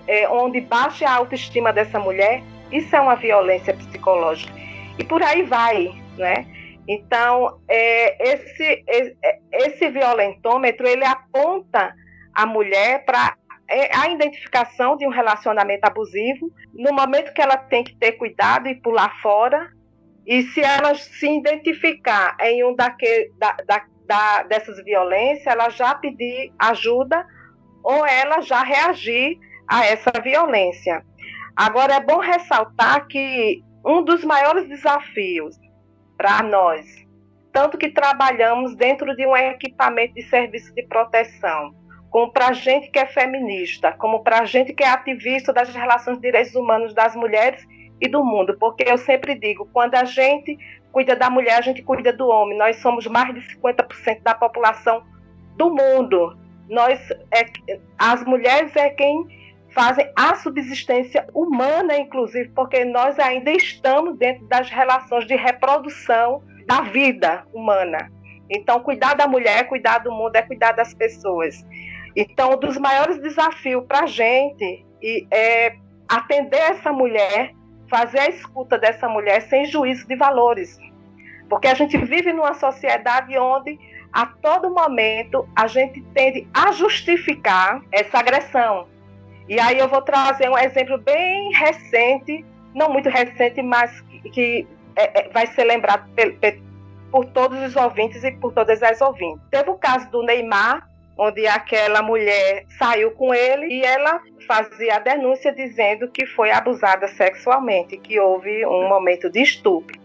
[0.06, 4.52] é, onde baixe a autoestima dessa mulher, isso é uma violência psicológica.
[4.98, 6.46] E por aí vai, né?
[6.88, 11.94] Então, é, esse, é, esse violentômetro, ele aponta
[12.34, 13.36] a mulher para
[13.68, 18.68] é, a identificação de um relacionamento abusivo, no momento que ela tem que ter cuidado
[18.68, 19.70] e pular fora,
[20.26, 25.94] e se ela se identificar em um daquele, da, da, da, dessas violências, ela já
[25.94, 27.26] pedir ajuda
[27.84, 31.04] ou ela já reagir a essa violência.
[31.54, 35.56] Agora, é bom ressaltar que um dos maiores desafios
[36.18, 36.84] para nós,
[37.52, 41.72] tanto que trabalhamos dentro de um equipamento de serviço de proteção,
[42.10, 45.72] como para a gente que é feminista, como para a gente que é ativista das
[45.74, 47.64] relações de direitos humanos das mulheres
[48.00, 50.58] e do mundo, porque eu sempre digo, quando a gente
[50.92, 52.58] cuida da mulher, a gente cuida do homem.
[52.58, 55.02] Nós somos mais de 50% da população
[55.56, 56.36] do mundo.
[56.68, 56.98] Nós
[57.32, 57.46] é,
[57.98, 59.26] as mulheres é quem
[59.78, 66.80] fazem a subsistência humana, inclusive, porque nós ainda estamos dentro das relações de reprodução da
[66.80, 68.10] vida humana.
[68.50, 71.64] Então, cuidar da mulher, cuidar do mundo, é cuidar das pessoas.
[72.16, 74.84] Então, um dos maiores desafios para a gente
[75.30, 75.76] é
[76.08, 77.52] atender essa mulher,
[77.88, 80.76] fazer a escuta dessa mulher sem juízo de valores.
[81.48, 83.78] Porque a gente vive numa sociedade onde,
[84.12, 88.97] a todo momento, a gente tende a justificar essa agressão.
[89.48, 94.00] E aí eu vou trazer um exemplo bem recente, não muito recente, mas
[94.32, 96.34] que, é, é, vai ser lembrado por,
[97.10, 99.40] por todos os ouvintes e por todas as ouvintes.
[99.50, 104.98] Teve o caso do Neymar, onde aquela mulher saiu com ele e ela fazia a
[105.00, 109.98] denúncia dizendo que foi abusada sexualmente, que houve um momento de estupro.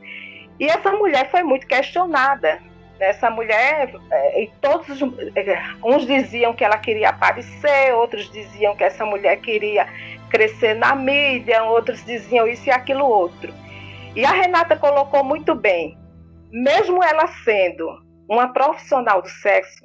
[0.59, 2.59] E essa mulher foi muito questionada.
[2.99, 5.01] Essa mulher, é, e todos
[5.35, 9.87] é, uns diziam que ela queria aparecer, outros diziam que essa mulher queria
[10.29, 13.53] crescer na mídia, outros diziam isso e aquilo outro.
[14.15, 15.97] E a Renata colocou muito bem,
[16.51, 17.87] mesmo ela sendo
[18.29, 19.83] uma profissional do sexo,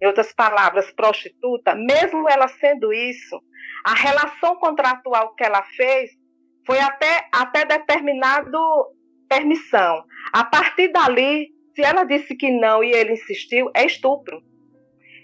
[0.00, 3.40] em outras palavras, prostituta, mesmo ela sendo isso,
[3.84, 6.10] a relação contratual que ela fez
[6.64, 8.58] foi até, até determinado
[9.28, 10.04] permissão.
[10.32, 14.42] A partir dali, se ela disse que não e ele insistiu, é estupro.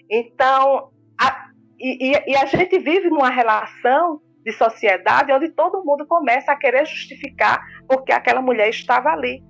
[0.09, 0.89] Então,
[1.19, 6.55] a, e, e a gente vive numa relação de sociedade onde todo mundo começa a
[6.55, 9.43] querer justificar porque aquela mulher estava ali.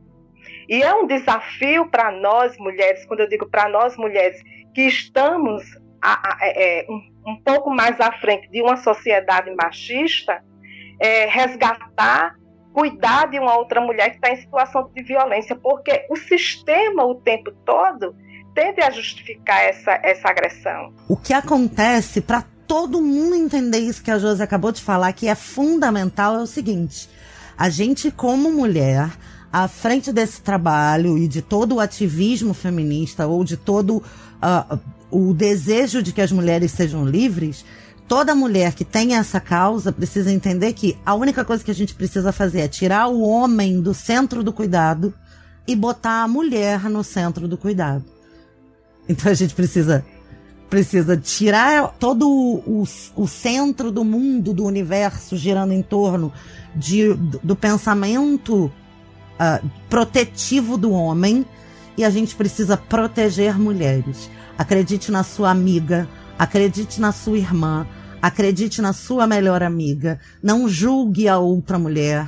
[0.68, 4.42] E é um desafio para nós mulheres, quando eu digo para nós mulheres,
[4.74, 5.64] que estamos
[6.02, 10.44] a, a, é, é, um, um, pouco mais à frente de uma sociedade machista,
[11.00, 12.36] é, resgatar
[12.76, 17.16] cuidar de uma outra mulher que está em situação de violência, porque o sistema o
[17.16, 18.14] tempo todo
[18.54, 20.94] tende a justificar essa, essa agressão.
[21.08, 25.30] O que acontece para todo mundo entender isso que a Josi acabou de falar, que
[25.30, 27.10] é fundamental, é o seguinte:
[27.58, 29.10] a gente, como mulher,
[29.54, 35.34] à frente desse trabalho e de todo o ativismo feminista ou de todo uh, o
[35.34, 37.66] desejo de que as mulheres sejam livres,
[38.08, 41.94] toda mulher que tem essa causa precisa entender que a única coisa que a gente
[41.94, 45.14] precisa fazer é tirar o homem do centro do cuidado
[45.68, 48.04] e botar a mulher no centro do cuidado.
[49.10, 50.06] Então a gente precisa
[50.70, 52.84] precisa tirar todo o,
[53.16, 56.34] o, centro do mundo, do universo girando em torno
[56.76, 61.46] de, do, do pensamento uh, protetivo do homem
[61.96, 64.30] e a gente precisa proteger mulheres.
[64.58, 67.88] Acredite na sua amiga, Acredite na sua irmã,
[68.26, 72.28] acredite na sua melhor amiga, não julgue a outra mulher.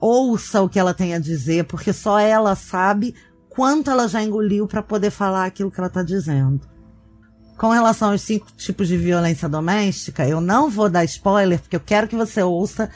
[0.00, 3.14] Ouça o que ela tem a dizer, porque só ela sabe
[3.48, 6.62] quanto ela já engoliu para poder falar aquilo que ela está dizendo.
[7.56, 11.80] Com relação aos cinco tipos de violência doméstica, eu não vou dar spoiler, porque eu
[11.80, 12.90] quero que você ouça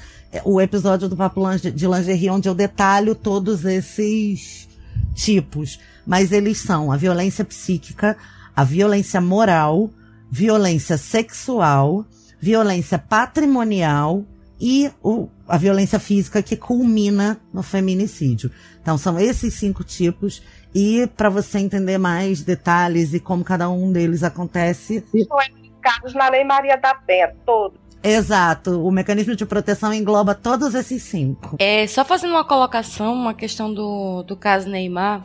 [0.44, 1.40] o episódio do Papo
[1.72, 4.68] de Lingerie, onde eu detalho todos esses
[5.14, 5.78] tipos.
[6.04, 8.16] Mas eles são a violência psíquica,
[8.56, 9.88] a violência moral,
[10.30, 12.04] violência sexual,
[12.40, 14.24] violência patrimonial
[14.60, 18.50] e o, a violência física que culmina no feminicídio.
[18.80, 20.42] Então são esses cinco tipos
[20.74, 25.04] e para você entender mais detalhes e como cada um deles acontece.
[25.26, 27.78] São explicados na Lei Maria da Penha, todos.
[28.02, 31.56] Exato, o mecanismo de proteção engloba todos esses cinco.
[31.58, 35.22] É, só fazendo uma colocação, uma questão do, do caso Neymar,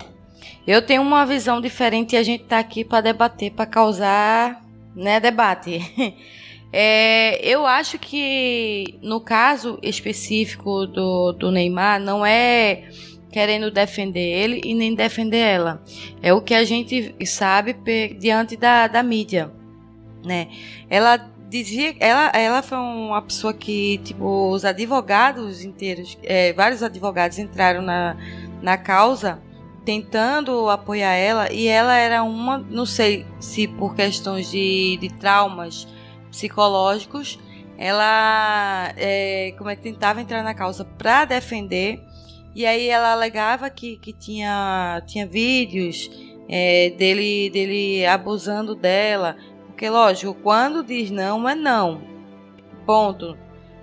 [0.65, 4.59] eu tenho uma visão diferente e a gente tá aqui para debater, para causar
[4.95, 5.79] né, debate.
[6.75, 12.89] É, eu acho que no caso específico do, do Neymar, não é
[13.31, 15.83] querendo defender ele e nem defender ela.
[16.19, 17.75] É o que a gente sabe
[18.17, 19.51] diante da, da mídia,
[20.25, 20.47] né?
[20.89, 27.37] Ela dizia, ela, ela foi uma pessoa que, tipo, os advogados inteiros, é, vários advogados
[27.37, 28.17] entraram na,
[28.63, 29.39] na causa
[29.85, 35.87] tentando apoiar ela e ela era uma, não sei se por questões de, de traumas
[36.31, 37.39] psicológicos,
[37.77, 42.01] ela é, como é que tentava entrar na causa para defender
[42.55, 46.09] e aí ela alegava que, que tinha, tinha vídeos
[46.47, 49.35] é, dele, dele abusando dela,
[49.67, 52.01] porque lógico, quando diz não é não,
[52.85, 53.37] ponto.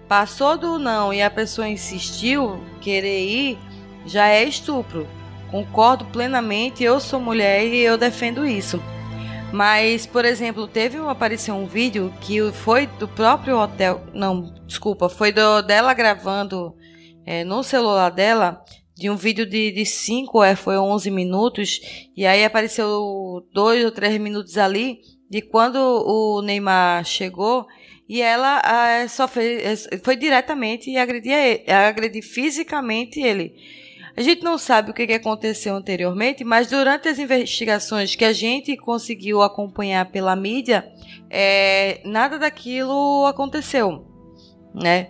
[0.09, 3.59] Passou do não e a pessoa insistiu querer ir,
[4.05, 5.07] já é estupro.
[5.51, 8.81] Concordo plenamente, eu sou mulher e eu defendo isso.
[9.53, 15.33] Mas, por exemplo, teve apareceu um vídeo que foi do próprio hotel, não, desculpa, foi
[15.33, 16.75] do, dela gravando
[17.27, 18.63] é, no celular dela
[18.95, 21.81] de um vídeo de 5, é, foi 11 minutos,
[22.17, 27.67] e aí apareceu dois ou três minutos ali de quando o Neymar chegou
[28.09, 33.55] e ela é, só fez, foi diretamente e agredir, agredir fisicamente ele.
[34.21, 38.77] A gente não sabe o que aconteceu anteriormente, mas durante as investigações que a gente
[38.77, 40.87] conseguiu acompanhar pela mídia,
[41.31, 44.07] é, nada daquilo aconteceu,
[44.75, 45.09] né?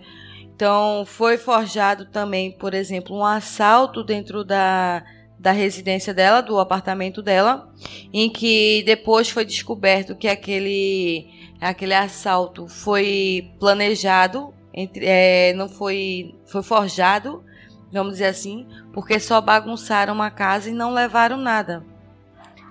[0.55, 5.03] Então foi forjado também, por exemplo, um assalto dentro da,
[5.37, 7.69] da residência dela, do apartamento dela,
[8.13, 11.27] em que depois foi descoberto que aquele,
[11.59, 17.43] aquele assalto foi planejado, entre, é, não foi, foi forjado
[17.91, 21.83] vamos dizer assim, porque só bagunçaram uma casa e não levaram nada.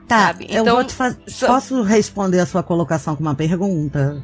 [0.09, 0.47] Tá, sabe?
[0.49, 1.19] eu então, vou te fazer.
[1.29, 1.47] So...
[1.47, 4.23] Posso responder a sua colocação com uma pergunta?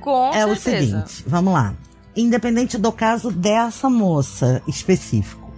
[0.00, 0.52] Com é certeza.
[0.52, 1.74] o seguinte, vamos lá.
[2.16, 5.52] Independente do caso dessa moça específico,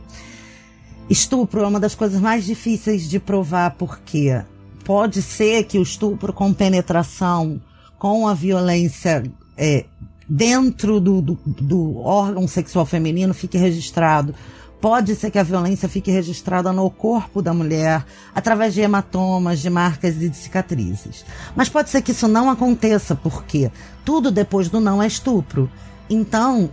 [1.10, 4.40] estupro é uma das coisas mais difíceis de provar porque
[4.84, 7.60] pode ser que o estupro com penetração,
[7.98, 9.22] com a violência
[9.56, 9.84] é,
[10.28, 14.34] dentro do, do, do órgão sexual feminino fique registrado.
[14.80, 19.70] Pode ser que a violência fique registrada no corpo da mulher, através de hematomas, de
[19.70, 21.24] marcas e de cicatrizes.
[21.54, 23.70] Mas pode ser que isso não aconteça, porque
[24.04, 25.70] tudo depois do não é estupro.
[26.10, 26.70] Então,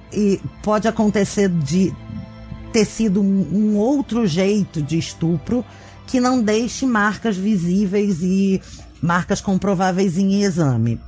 [0.62, 1.94] pode acontecer de
[2.74, 5.64] ter sido um, um outro jeito de estupro
[6.06, 8.62] que não deixe marcas visíveis e
[9.02, 11.00] marcas comprováveis em exame.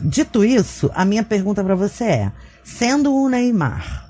[0.00, 2.32] Dito isso, a minha pergunta para você é:
[2.62, 4.08] sendo o Neymar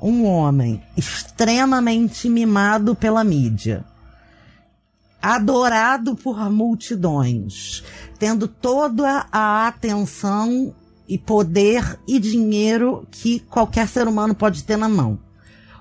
[0.00, 3.84] um homem extremamente mimado pela mídia,
[5.20, 7.82] adorado por multidões,
[8.18, 10.74] tendo toda a atenção
[11.08, 15.18] e poder e dinheiro que qualquer ser humano pode ter na mão.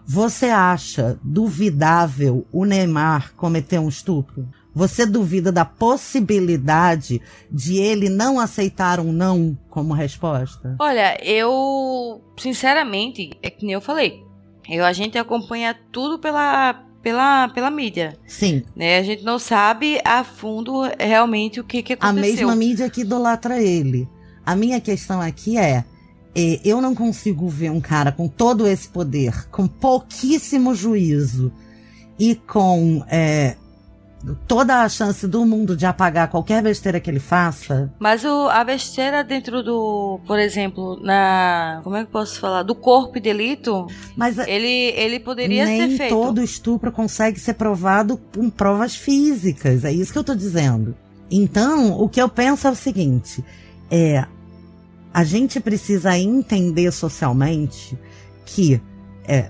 [0.05, 4.47] Você acha duvidável o Neymar cometer um estupro?
[4.78, 7.19] Você duvida da possibilidade
[7.51, 10.75] de ele não aceitar um não como resposta?
[10.80, 14.23] Olha, eu, sinceramente, é que nem eu falei.
[14.69, 18.19] Eu, a gente acompanha tudo pela, pela, pela mídia.
[18.28, 18.63] Sim.
[18.75, 18.99] Né?
[18.99, 22.21] A gente não sabe a fundo realmente o que, que aconteceu.
[22.21, 24.07] A mesma mídia que idolatra ele.
[24.45, 25.84] A minha questão aqui é,
[26.36, 31.51] é, eu não consigo ver um cara com todo esse poder, com pouquíssimo juízo
[32.19, 33.55] e com é,
[34.47, 37.91] toda a chance do mundo de apagar qualquer besteira que ele faça.
[37.99, 41.82] Mas o, a besteira dentro do, por exemplo, na.
[41.84, 42.63] Como é que eu posso falar?
[42.63, 43.88] Do corpo e delito.
[44.15, 46.15] Mas ele, ele poderia nem ter feito.
[46.15, 49.84] todo estupro consegue ser provado com provas físicas.
[49.84, 50.95] É isso que eu tô dizendo.
[51.30, 53.43] Então, o que eu penso é o seguinte:
[53.89, 54.26] é.
[55.13, 57.97] A gente precisa entender socialmente
[58.45, 58.80] que
[59.28, 59.49] é,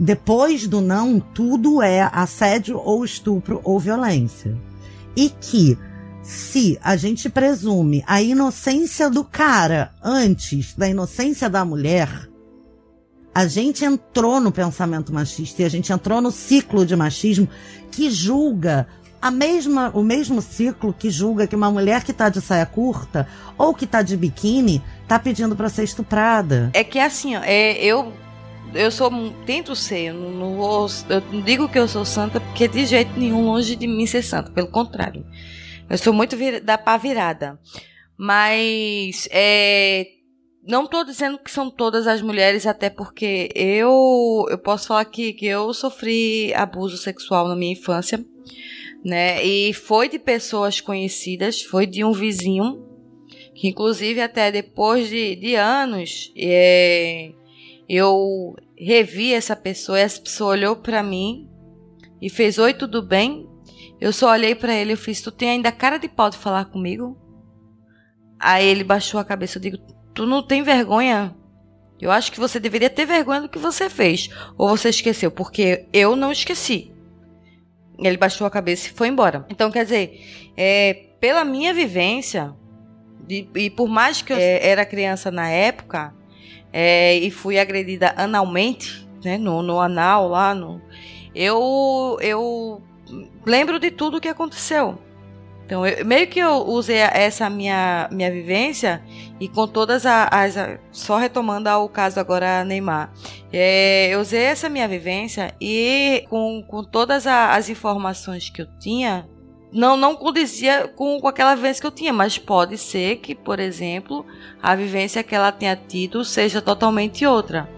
[0.00, 4.56] depois do não, tudo é assédio ou estupro ou violência.
[5.14, 5.76] E que
[6.22, 12.08] se a gente presume a inocência do cara antes da inocência da mulher,
[13.34, 17.46] a gente entrou no pensamento machista e a gente entrou no ciclo de machismo
[17.90, 18.86] que julga
[19.20, 23.28] a mesma, o mesmo ciclo que julga que uma mulher que tá de saia curta
[23.58, 26.70] ou que tá de biquíni tá pedindo para ser estuprada.
[26.72, 28.14] É que assim, ó, é, eu
[28.74, 29.10] eu sou
[29.44, 33.44] tento ser, eu não, vou, eu digo que eu sou santa porque de jeito nenhum
[33.44, 35.26] longe de mim ser santa, pelo contrário.
[35.88, 37.58] Eu sou muito vir, da pá virada.
[38.16, 40.06] Mas é,
[40.66, 45.32] não estou dizendo que são todas as mulheres, até porque eu eu posso falar aqui
[45.32, 48.24] que eu sofri abuso sexual na minha infância,
[49.04, 49.44] né?
[49.44, 52.86] E foi de pessoas conhecidas, foi de um vizinho
[53.54, 57.32] que inclusive até depois de, de anos é,
[57.92, 61.50] eu revi essa pessoa, e essa pessoa olhou para mim
[62.22, 63.48] e fez: Oi, tudo bem?
[64.00, 66.66] Eu só olhei para ele e fiz: Tu tem ainda cara de pau de falar
[66.66, 67.18] comigo?
[68.38, 69.58] Aí ele baixou a cabeça.
[69.58, 69.78] Eu digo:
[70.14, 71.34] Tu não tem vergonha?
[72.00, 74.30] Eu acho que você deveria ter vergonha do que você fez.
[74.56, 76.94] Ou você esqueceu, porque eu não esqueci.
[77.98, 79.44] Ele baixou a cabeça e foi embora.
[79.50, 82.54] Então, quer dizer, é, pela minha vivência,
[83.28, 86.14] e, e por mais que eu é, era criança na época,
[86.72, 90.80] é, e fui agredida analmente, né, no, no anal lá, no,
[91.34, 92.82] eu, eu
[93.46, 94.98] lembro de tudo o que aconteceu.
[95.70, 99.00] Então, eu, meio que eu usei essa minha, minha vivência
[99.38, 100.56] e com todas as.
[100.90, 103.12] só retomando ao caso agora Neymar.
[103.52, 109.28] É, eu usei essa minha vivência e com, com todas as informações que eu tinha,
[109.72, 113.60] não, não condizia com, com aquela vivência que eu tinha, mas pode ser que, por
[113.60, 114.26] exemplo,
[114.62, 117.68] a vivência que ela tenha tido seja totalmente outra.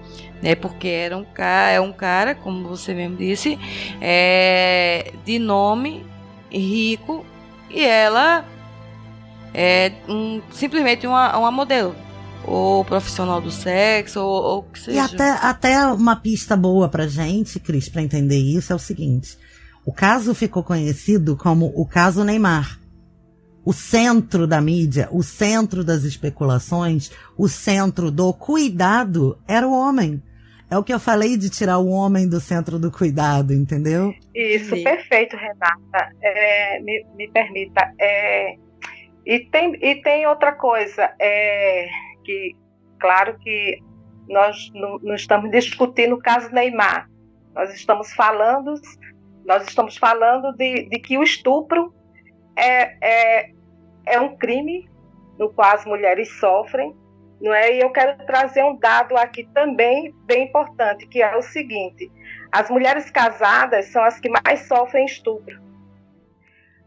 [0.42, 3.56] Né, porque era um cara, é um cara, como você mesmo disse,
[4.00, 6.04] é, de nome
[6.50, 7.24] rico
[7.70, 8.44] e ela
[9.54, 11.94] é um, simplesmente uma, uma modelo
[12.44, 14.96] ou profissional do sexo, ou, ou que seja.
[14.96, 19.38] E até, até uma pista boa pra gente, Cris, para entender isso é o seguinte:
[19.84, 22.78] o caso ficou conhecido como o caso Neymar.
[23.64, 30.20] O centro da mídia, o centro das especulações, o centro do cuidado era o homem.
[30.68, 34.14] É o que eu falei de tirar o homem do centro do cuidado, entendeu?
[34.34, 34.82] Isso, Sim.
[34.82, 36.10] perfeito, Renata.
[36.22, 37.92] É, me, me, permita.
[38.00, 38.56] É,
[39.26, 41.88] e, tem, e tem outra coisa, é,
[42.24, 42.56] que
[42.98, 43.78] claro que
[44.28, 47.08] nós não, não estamos discutindo o caso Neymar.
[47.54, 48.72] Nós estamos falando
[49.44, 51.92] nós estamos falando de, de que o estupro
[52.56, 53.50] é, é,
[54.06, 54.88] é um crime
[55.38, 56.94] no qual as mulheres sofrem,
[57.40, 57.74] não é?
[57.74, 62.10] E eu quero trazer um dado aqui também bem importante, que é o seguinte:
[62.52, 65.60] as mulheres casadas são as que mais sofrem estupro.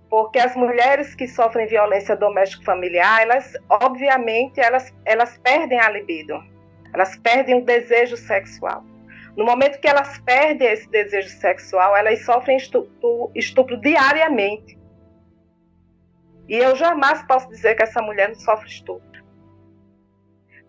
[0.09, 6.41] Porque as mulheres que sofrem violência doméstica familiar, elas, obviamente, elas, elas perdem a libido.
[6.93, 8.85] Elas perdem o desejo sexual.
[9.35, 14.77] No momento que elas perdem esse desejo sexual, elas sofrem estupro, estupro diariamente.
[16.47, 19.23] E eu jamais posso dizer que essa mulher não sofre estupro.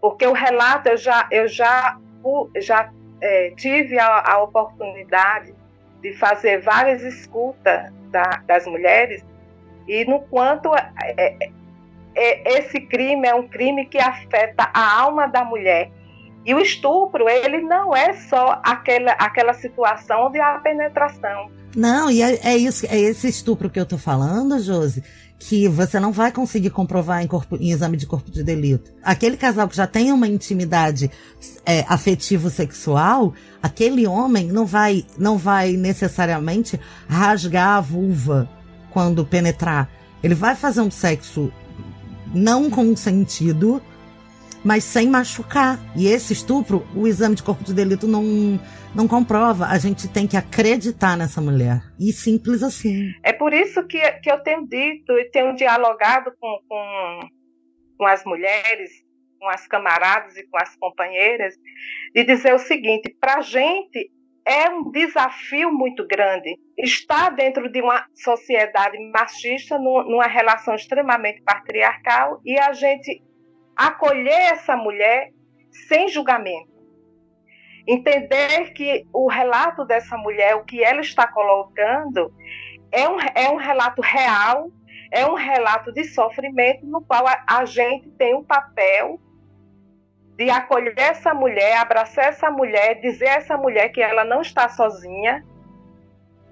[0.01, 1.99] Porque o relato, eu já, eu já,
[2.57, 5.55] já é, tive a, a, oportunidade
[6.03, 9.25] de fazer várias escutas da, das mulheres,
[9.87, 11.51] e no quanto é, é,
[12.15, 15.91] é, esse crime é um crime que afeta a alma da mulher
[16.47, 21.51] e o estupro, ele não é só aquela, aquela situação de a penetração.
[21.75, 25.03] Não, e é, é isso, é esse estupro que eu tô falando, Josi,
[25.41, 28.93] que você não vai conseguir comprovar em, corpo, em exame de corpo de delito.
[29.03, 31.11] Aquele casal que já tem uma intimidade
[31.67, 38.49] é, afetivo-sexual, aquele homem não vai, não vai necessariamente rasgar a vulva
[38.91, 39.91] quando penetrar.
[40.23, 41.53] Ele vai fazer um sexo
[42.33, 43.83] não consentido,
[44.67, 45.79] mas sem machucar.
[45.97, 48.59] E esse estupro, o exame de corpo de delito não,
[48.93, 49.67] não comprova.
[49.67, 51.81] A gente tem que acreditar nessa mulher.
[52.01, 53.13] E simples assim.
[53.23, 57.21] É por isso que, que eu tenho dito e tenho dialogado com, com,
[57.97, 58.91] com as mulheres,
[59.39, 61.55] com as camaradas e com as companheiras,
[62.13, 64.11] de dizer o seguinte: para a gente
[64.45, 72.41] é um desafio muito grande estar dentro de uma sociedade machista, numa relação extremamente patriarcal,
[72.45, 73.26] e a gente
[73.77, 75.31] acolher essa mulher
[75.89, 76.75] sem julgamento.
[77.87, 82.33] Entender que o relato dessa mulher, o que ela está colocando,
[82.91, 84.71] é um, é um relato real,
[85.13, 89.21] é um relato de sofrimento no qual a, a gente tem um papel
[90.37, 94.69] de acolher essa mulher, abraçar essa mulher, dizer a essa mulher que ela não está
[94.69, 95.45] sozinha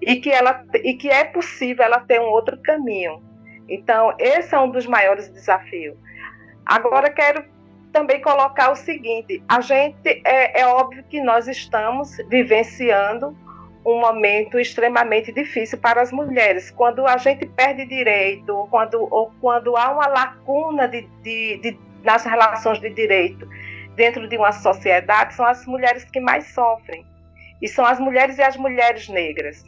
[0.01, 3.23] e que, ela, e que é possível ela ter um outro caminho.
[3.69, 5.97] Então, esse é um dos maiores desafios.
[6.67, 7.45] Agora, quero
[7.93, 13.37] também colocar o seguinte: a gente, é, é óbvio que nós estamos vivenciando
[13.87, 16.71] um momento extremamente difícil para as mulheres.
[16.71, 21.79] Quando a gente perde direito, ou quando, ou quando há uma lacuna de, de, de,
[22.03, 23.47] nas relações de direito
[23.95, 27.05] dentro de uma sociedade, são as mulheres que mais sofrem.
[27.61, 29.65] E são as mulheres e as mulheres negras.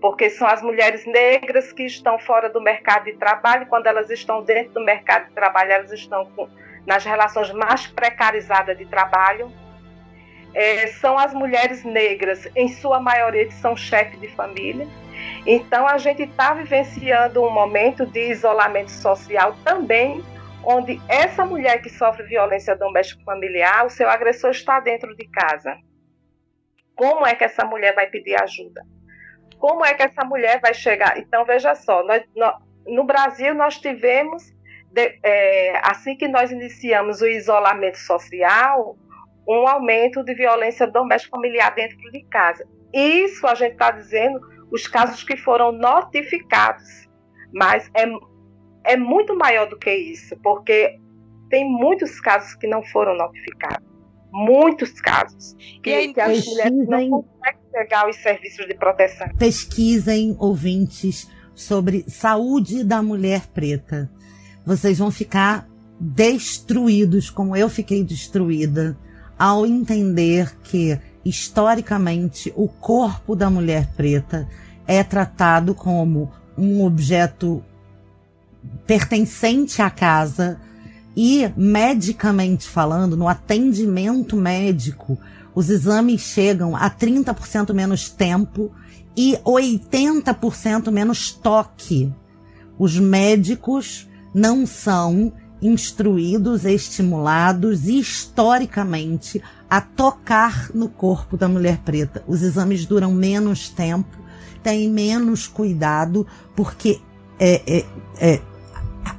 [0.00, 4.42] Porque são as mulheres negras que estão fora do mercado de trabalho, quando elas estão
[4.42, 6.48] dentro do mercado de trabalho, elas estão com,
[6.86, 9.52] nas relações mais precarizadas de trabalho.
[10.54, 14.86] É, são as mulheres negras, em sua maioria, que são chefes de família.
[15.46, 20.22] Então, a gente está vivenciando um momento de isolamento social também
[20.70, 25.78] onde essa mulher que sofre violência doméstica familiar, o seu agressor está dentro de casa.
[26.94, 28.84] Como é que essa mulher vai pedir ajuda?
[29.58, 31.18] Como é que essa mulher vai chegar?
[31.18, 32.54] Então, veja só, nós, nós,
[32.86, 34.54] no Brasil nós tivemos,
[34.92, 38.96] de, é, assim que nós iniciamos o isolamento social,
[39.48, 42.66] um aumento de violência doméstica familiar dentro de casa.
[42.92, 44.40] Isso a gente está dizendo
[44.70, 47.08] os casos que foram notificados,
[47.52, 48.06] mas é
[48.88, 50.98] é muito maior do que isso, porque
[51.50, 53.86] tem muitos casos que não foram notificados.
[54.32, 55.56] Muitos casos.
[55.82, 59.28] Que, aí, que as mulheres não conseguem pegar os serviços de proteção.
[59.38, 64.10] Pesquisem, ouvintes, sobre saúde da mulher preta.
[64.64, 65.68] Vocês vão ficar
[65.98, 68.96] destruídos, como eu fiquei destruída,
[69.38, 74.48] ao entender que, historicamente, o corpo da mulher preta
[74.86, 77.64] é tratado como um objeto
[78.86, 80.60] pertencente à casa
[81.20, 85.18] e, medicamente falando, no atendimento médico,
[85.52, 88.70] os exames chegam a 30% menos tempo
[89.16, 92.14] e 80% menos toque.
[92.78, 102.22] Os médicos não são instruídos, estimulados historicamente a tocar no corpo da mulher preta.
[102.28, 104.16] Os exames duram menos tempo,
[104.62, 107.00] têm menos cuidado, porque
[107.40, 107.84] é, é,
[108.20, 108.40] é,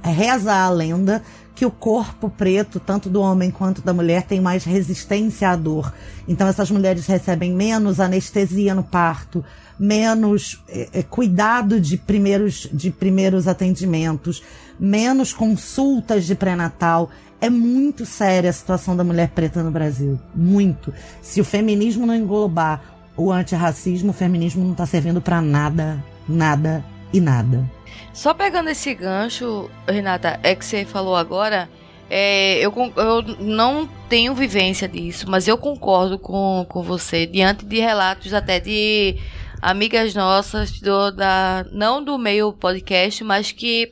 [0.09, 1.21] reza a lenda
[1.59, 5.93] que o corpo preto, tanto do homem quanto da mulher, tem mais resistência à dor.
[6.25, 9.43] Então essas mulheres recebem menos anestesia no parto,
[9.77, 14.41] menos é, cuidado de primeiros, de primeiros atendimentos,
[14.79, 17.09] menos consultas de pré-natal.
[17.41, 20.17] É muito séria a situação da mulher preta no Brasil.
[20.33, 20.93] Muito.
[21.21, 22.81] Se o feminismo não englobar
[23.17, 27.69] o antirracismo, o feminismo não está servindo para nada, nada e nada.
[28.13, 31.69] Só pegando esse gancho, Renata, é que você falou agora,
[32.09, 37.79] é, eu, eu não tenho vivência disso, mas eu concordo com, com você, diante de
[37.79, 39.15] relatos até de
[39.61, 43.91] amigas nossas, do, da, não do meio podcast, mas que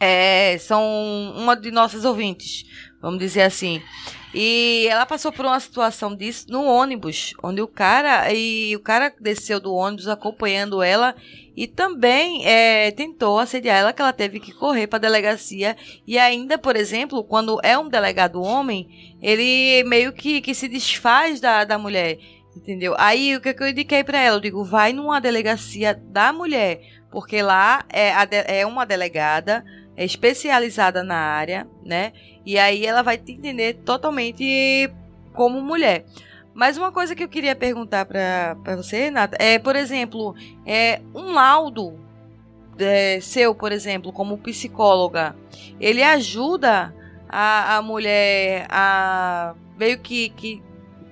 [0.00, 0.82] é, são
[1.36, 2.64] uma de nossas ouvintes,
[3.00, 3.82] vamos dizer assim.
[4.38, 9.10] E ela passou por uma situação disso no ônibus, onde o cara e o cara
[9.18, 11.14] desceu do ônibus acompanhando ela
[11.56, 15.74] e também é, tentou assediar ela, que ela teve que correr para a delegacia.
[16.06, 21.40] E ainda, por exemplo, quando é um delegado homem, ele meio que, que se desfaz
[21.40, 22.18] da, da mulher.
[22.54, 22.94] Entendeu?
[22.98, 24.36] Aí o que, que eu indiquei para ela?
[24.36, 26.80] Eu digo, vai numa delegacia da mulher,
[27.10, 28.12] porque lá é,
[28.60, 29.64] é uma delegada
[29.96, 32.12] é especializada na área, né?
[32.44, 34.90] E aí ela vai te entender totalmente
[35.32, 36.04] como mulher.
[36.54, 40.34] Mas uma coisa que eu queria perguntar para você, Renata, é, por exemplo,
[40.64, 41.98] é um laudo
[42.78, 45.36] é, seu, por exemplo, como psicóloga,
[45.80, 46.94] ele ajuda
[47.28, 50.62] a, a mulher a meio que, que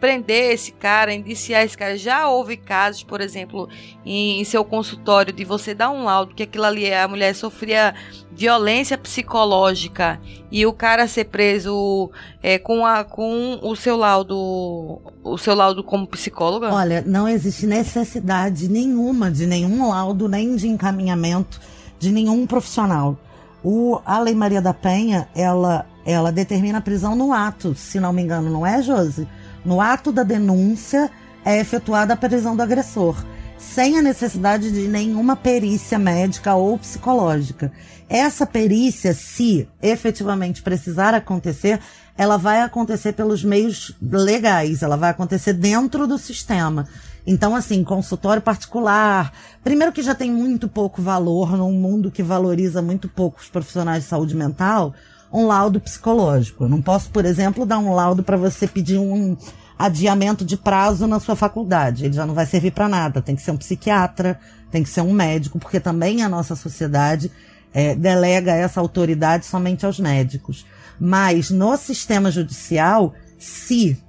[0.04, 1.96] prender esse cara, indiciar esse cara.
[1.96, 3.70] Já houve casos, por exemplo,
[4.04, 7.94] em, em, seu consultório, de você dar um laudo que aquilo ali, a mulher sofria
[8.30, 10.20] violência psicológica
[10.52, 12.10] e o cara ser preso
[12.42, 16.70] é, com, a, com o seu laudo, o seu laudo como psicóloga?
[16.70, 21.58] Olha, não existe necessidade nenhuma de nenhum laudo, nem de encaminhamento
[21.98, 23.16] de nenhum profissional.
[23.62, 28.12] O, a Lei Maria da Penha, ela, ela determina a prisão no ato, se não
[28.12, 29.26] me engano, não é, Josi?
[29.64, 31.10] No ato da denúncia
[31.44, 33.16] é efetuada a prisão do agressor,
[33.56, 37.72] sem a necessidade de nenhuma perícia médica ou psicológica.
[38.08, 41.80] Essa perícia, se efetivamente precisar acontecer,
[42.16, 46.86] ela vai acontecer pelos meios legais, ela vai acontecer dentro do sistema.
[47.26, 49.32] Então, assim, consultório particular.
[49.62, 54.02] Primeiro que já tem muito pouco valor num mundo que valoriza muito pouco os profissionais
[54.02, 54.94] de saúde mental
[55.34, 56.64] um laudo psicológico.
[56.64, 59.36] Eu não posso, por exemplo, dar um laudo para você pedir um
[59.76, 62.04] adiamento de prazo na sua faculdade.
[62.04, 63.20] Ele já não vai servir para nada.
[63.20, 64.38] Tem que ser um psiquiatra,
[64.70, 67.32] tem que ser um médico, porque também a nossa sociedade
[67.72, 70.64] é, delega essa autoridade somente aos médicos.
[71.00, 74.00] Mas no sistema judicial, se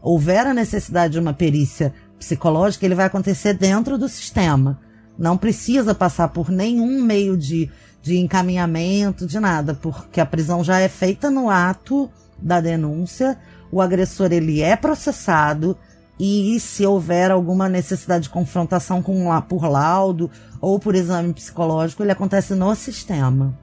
[0.00, 4.78] houver a necessidade de uma perícia psicológica, ele vai acontecer dentro do sistema.
[5.18, 7.70] Não precisa passar por nenhum meio de
[8.08, 13.38] de encaminhamento, de nada, porque a prisão já é feita no ato da denúncia,
[13.70, 15.76] o agressor ele é processado
[16.18, 22.12] e se houver alguma necessidade de confrontação com por laudo ou por exame psicológico, ele
[22.12, 23.56] acontece no sistema.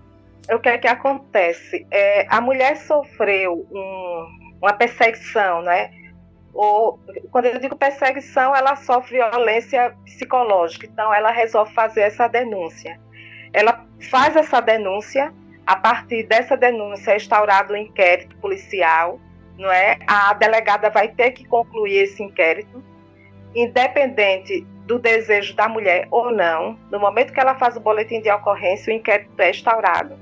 [0.51, 1.85] O que é que acontece?
[1.91, 5.89] É, a mulher sofreu um, uma perseguição, né?
[6.55, 6.99] Ou,
[7.31, 12.97] quando eu digo perseguição, ela sofre violência psicológica, então ela resolve fazer essa denúncia
[13.55, 15.33] ela faz essa denúncia,
[15.65, 19.17] a partir dessa denúncia é instaurado um inquérito policial,
[19.57, 19.97] não é?
[20.05, 22.83] A delegada vai ter que concluir esse inquérito,
[23.55, 26.77] independente do desejo da mulher ou não.
[26.91, 30.19] No momento que ela faz o boletim de ocorrência, o inquérito é instaurado,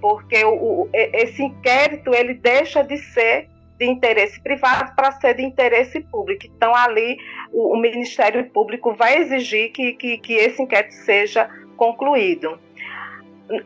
[0.00, 3.48] porque o, o, esse inquérito ele deixa de ser
[3.78, 6.46] de interesse privado para ser de interesse público.
[6.46, 7.18] Então, ali,
[7.52, 12.58] o, o Ministério Público vai exigir que, que, que esse inquérito seja concluído.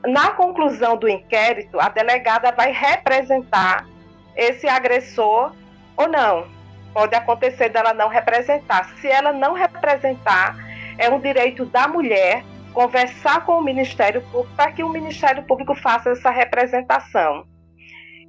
[0.07, 3.87] Na conclusão do inquérito, a delegada vai representar
[4.35, 5.53] esse agressor
[5.97, 6.49] ou não.
[6.93, 8.89] Pode acontecer dela não representar.
[8.97, 10.57] Se ela não representar,
[10.97, 12.43] é um direito da mulher
[12.73, 17.45] conversar com o Ministério Público para que o Ministério Público faça essa representação.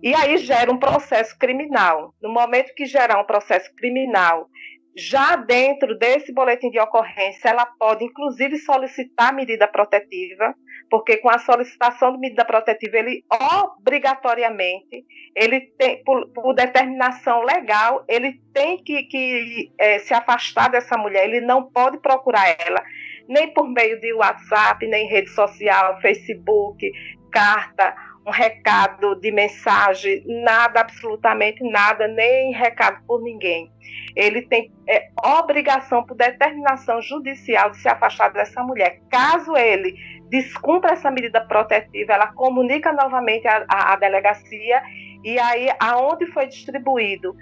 [0.01, 2.13] E aí gera um processo criminal.
[2.21, 4.49] No momento que gerar um processo criminal
[4.95, 10.53] já dentro desse boletim de ocorrência, ela pode, inclusive, solicitar medida protetiva,
[10.89, 18.03] porque com a solicitação de medida protetiva, ele obrigatoriamente, ele tem, por, por determinação legal,
[18.07, 22.83] ele tem que, que é, se afastar dessa mulher, ele não pode procurar ela,
[23.27, 26.91] nem por meio de WhatsApp, nem rede social, Facebook,
[27.31, 27.95] carta,
[28.29, 33.71] um recado de mensagem, nada, absolutamente nada, nem recado por ninguém.
[34.15, 35.09] Ele tem é,
[35.39, 39.01] obrigação, por determinação judicial, de se afastar dessa mulher.
[39.09, 39.95] Caso ele
[40.29, 44.83] descumpra essa medida protetiva, ela comunica novamente à delegacia
[45.23, 47.35] e aí aonde foi distribuído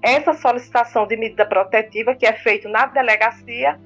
[0.00, 3.80] essa solicitação de medida protetiva, que é feito na delegacia,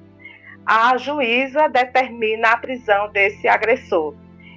[0.63, 4.15] a juíza determina a prisão desse agressor.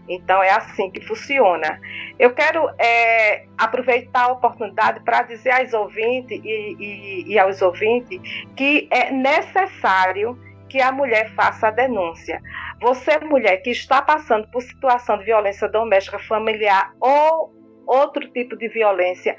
[0.08, 1.80] Então é assim que funciona.
[2.18, 8.20] Eu quero é, aproveitar a oportunidade para dizer aos ouvintes e, e, e aos ouvintes
[8.56, 10.38] que é necessário
[10.68, 12.40] que a mulher faça a denúncia.
[12.80, 17.54] Você, mulher que está passando por situação de violência doméstica familiar ou
[17.86, 19.38] outro tipo de violência,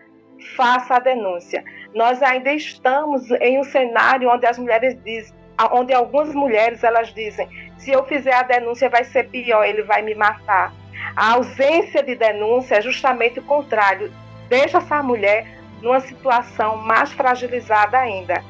[0.55, 1.63] faça a denúncia.
[1.93, 5.36] Nós ainda estamos em um cenário onde as mulheres dizem,
[5.72, 7.47] onde algumas mulheres elas dizem,
[7.78, 10.74] se eu fizer a denúncia vai ser pior, ele vai me matar.
[11.16, 14.12] A ausência de denúncia é justamente o contrário,
[14.50, 18.44] deixa essa mulher numa situação mais fragilizada ainda.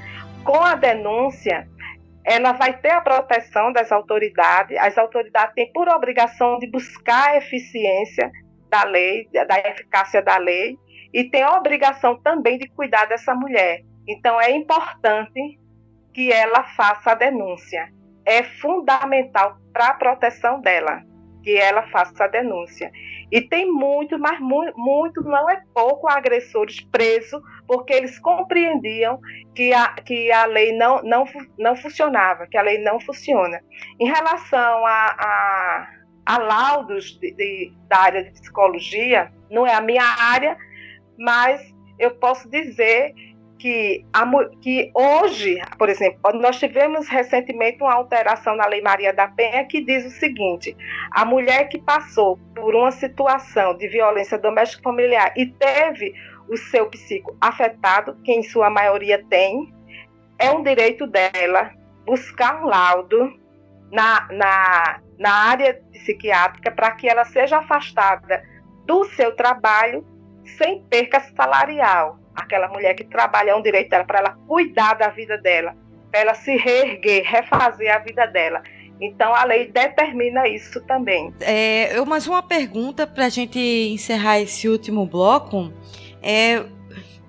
[0.44, 1.68] Com a denúncia,
[2.24, 7.38] ela vai ter a proteção das autoridades, as autoridades têm por obrigação de buscar a
[7.38, 8.32] eficiência
[8.70, 10.78] da lei, da eficácia da lei,
[11.14, 13.82] e tem a obrigação também de cuidar dessa mulher.
[14.08, 15.58] Então é importante
[16.14, 17.90] que ela faça a denúncia.
[18.28, 21.02] É fundamental para a proteção dela
[21.48, 22.92] que ela faça a denúncia.
[23.32, 29.18] E tem muito, mas muito, muito não é pouco, agressores presos, porque eles compreendiam
[29.56, 31.24] que a, que a lei não, não,
[31.58, 33.62] não funcionava, que a lei não funciona.
[33.98, 35.88] Em relação a, a,
[36.26, 40.58] a laudos de, de, da área de psicologia, não é a minha área,
[41.18, 41.62] mas
[41.98, 43.14] eu posso dizer
[43.58, 44.26] que, a,
[44.62, 49.84] que hoje, por exemplo, nós tivemos recentemente uma alteração na Lei Maria da Penha que
[49.84, 50.76] diz o seguinte:
[51.12, 56.14] a mulher que passou por uma situação de violência doméstica familiar e teve
[56.47, 59.74] o seu psico afetado, que em sua maioria tem,
[60.39, 61.72] é um direito dela
[62.05, 63.38] buscar um laudo
[63.91, 68.43] na, na, na área psiquiátrica para que ela seja afastada
[68.86, 70.05] do seu trabalho
[70.58, 75.10] sem perca salarial aquela mulher que trabalha é um direito dela, para ela cuidar da
[75.10, 75.76] vida dela,
[76.12, 78.62] para ela se reerguer, refazer a vida dela.
[79.02, 81.34] Então a lei determina isso também.
[81.42, 85.72] É, eu mais uma pergunta para a gente encerrar esse último bloco.
[86.22, 86.64] É,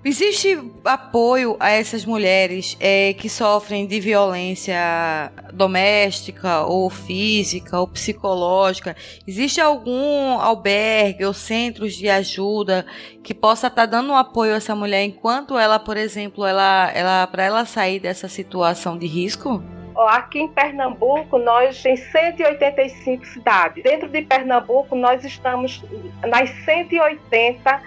[0.03, 8.95] Existe apoio a essas mulheres é, que sofrem de violência doméstica ou física ou psicológica?
[9.27, 12.85] Existe algum albergue ou centros de ajuda
[13.21, 16.89] que possa estar tá dando um apoio a essa mulher enquanto ela, por exemplo, ela,
[16.95, 19.61] ela para ela sair dessa situação de risco?
[19.97, 23.83] Aqui em Pernambuco, nós temos 185 cidades.
[23.83, 25.83] Dentro de Pernambuco, nós estamos
[26.25, 27.81] nas 180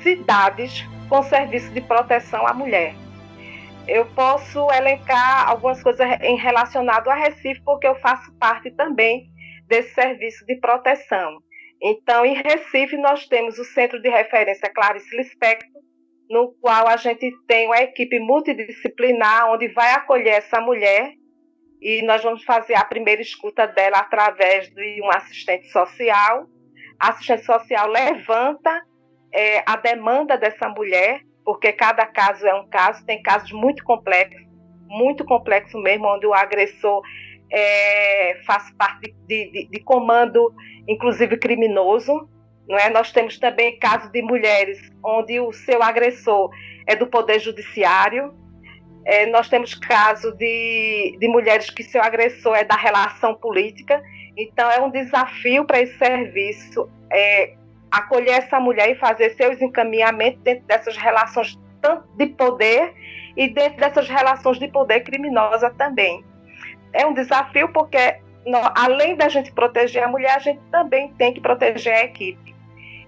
[0.00, 2.92] cidades com serviço de proteção à mulher.
[3.86, 9.28] Eu posso elencar algumas coisas em relacionado a Recife, porque eu faço parte também
[9.68, 11.38] desse serviço de proteção.
[11.80, 15.80] Então, em Recife, nós temos o Centro de Referência Clarice Lispector,
[16.28, 21.12] no qual a gente tem uma equipe multidisciplinar, onde vai acolher essa mulher
[21.80, 26.48] e nós vamos fazer a primeira escuta dela através de um assistente social.
[26.98, 28.82] A assistente social levanta
[29.34, 34.40] é, a demanda dessa mulher, porque cada caso é um caso, tem casos muito complexos,
[34.86, 37.02] muito complexos mesmo, onde o agressor
[37.50, 40.54] é, faz parte de, de, de, comando,
[40.88, 42.28] inclusive criminoso.
[42.68, 42.88] Não é?
[42.88, 46.50] Nós temos também casos de mulheres onde o seu agressor
[46.86, 48.32] é do Poder Judiciário.
[49.04, 54.02] É, nós temos casos de, de mulheres que seu agressor é da relação política.
[54.36, 57.54] Então, é um desafio para esse serviço é,
[57.94, 62.92] acolher essa mulher e fazer seus encaminhamentos dentro dessas relações tanto de poder
[63.36, 66.24] e dentro dessas relações de poder criminosa também.
[66.92, 68.18] É um desafio porque,
[68.74, 72.54] além da gente proteger a mulher, a gente também tem que proteger a equipe.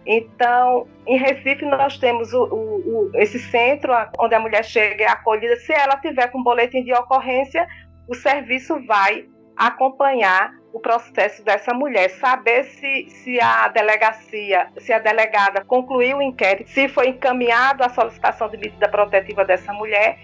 [0.04, 5.08] Então, em Recife, nós temos o, o, esse centro onde a mulher chega e é
[5.08, 5.56] acolhida.
[5.56, 7.66] Se ela tiver com boletim de ocorrência,
[8.08, 9.26] o serviço vai
[9.56, 16.22] acompanhar o processo dessa mulher, saber se, se a delegacia, se a delegada concluiu o
[16.22, 20.18] inquérito, se foi encaminhado a solicitação de medida protetiva dessa mulher.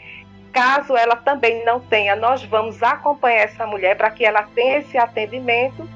[0.53, 4.99] Caso ela também não tenha, nós vamos acompanhar essa mulher para que ela tenha esse
[4.99, 5.89] atendimento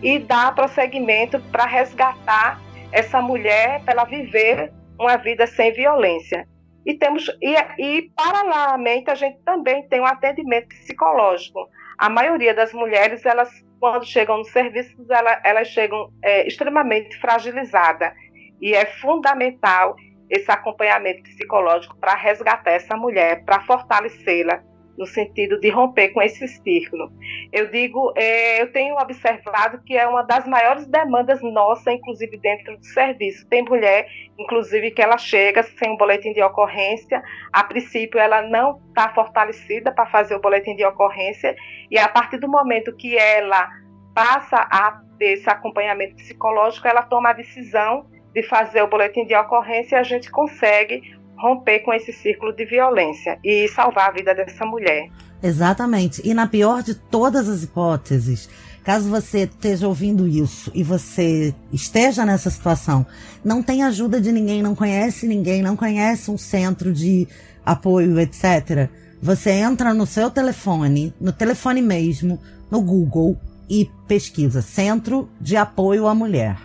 [0.00, 2.60] e dar prosseguimento para resgatar
[2.92, 6.46] essa mulher para ela viver uma vida sem violência.
[6.86, 11.68] E temos e, e paralelamente a gente também tem um atendimento psicológico.
[11.98, 18.14] A maioria das mulheres elas quando chegam nos serviços, ela, elas chegam é, extremamente fragilizadas.
[18.58, 19.94] E é fundamental
[20.30, 24.62] esse acompanhamento psicológico para resgatar essa mulher, para fortalecê-la
[24.96, 27.10] no sentido de romper com esse círculo.
[27.52, 32.76] Eu digo, é, eu tenho observado que é uma das maiores demandas nossa, inclusive dentro
[32.76, 33.46] do serviço.
[33.48, 34.06] Tem mulher,
[34.38, 37.22] inclusive, que ela chega sem um boletim de ocorrência.
[37.52, 41.56] A princípio, ela não está fortalecida para fazer o boletim de ocorrência
[41.90, 43.68] e a partir do momento que ela
[44.14, 49.34] passa a ter esse acompanhamento psicológico, ela toma a decisão de fazer o boletim de
[49.34, 51.02] ocorrência e a gente consegue
[51.36, 55.08] romper com esse círculo de violência e salvar a vida dessa mulher.
[55.42, 56.22] Exatamente.
[56.24, 58.48] E na pior de todas as hipóteses,
[58.82, 63.06] caso você esteja ouvindo isso e você esteja nessa situação,
[63.44, 67.28] não tem ajuda de ninguém, não conhece ninguém, não conhece um centro de
[67.64, 68.88] apoio, etc.
[69.20, 76.06] Você entra no seu telefone, no telefone mesmo, no Google e pesquisa Centro de Apoio
[76.06, 76.56] à Mulher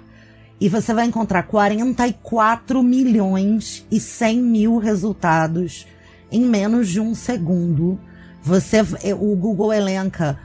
[0.60, 5.88] e você vai encontrar 44 milhões e 100 mil resultados
[6.32, 8.00] em menos de um segundo.
[8.42, 10.38] Você, o Google elenca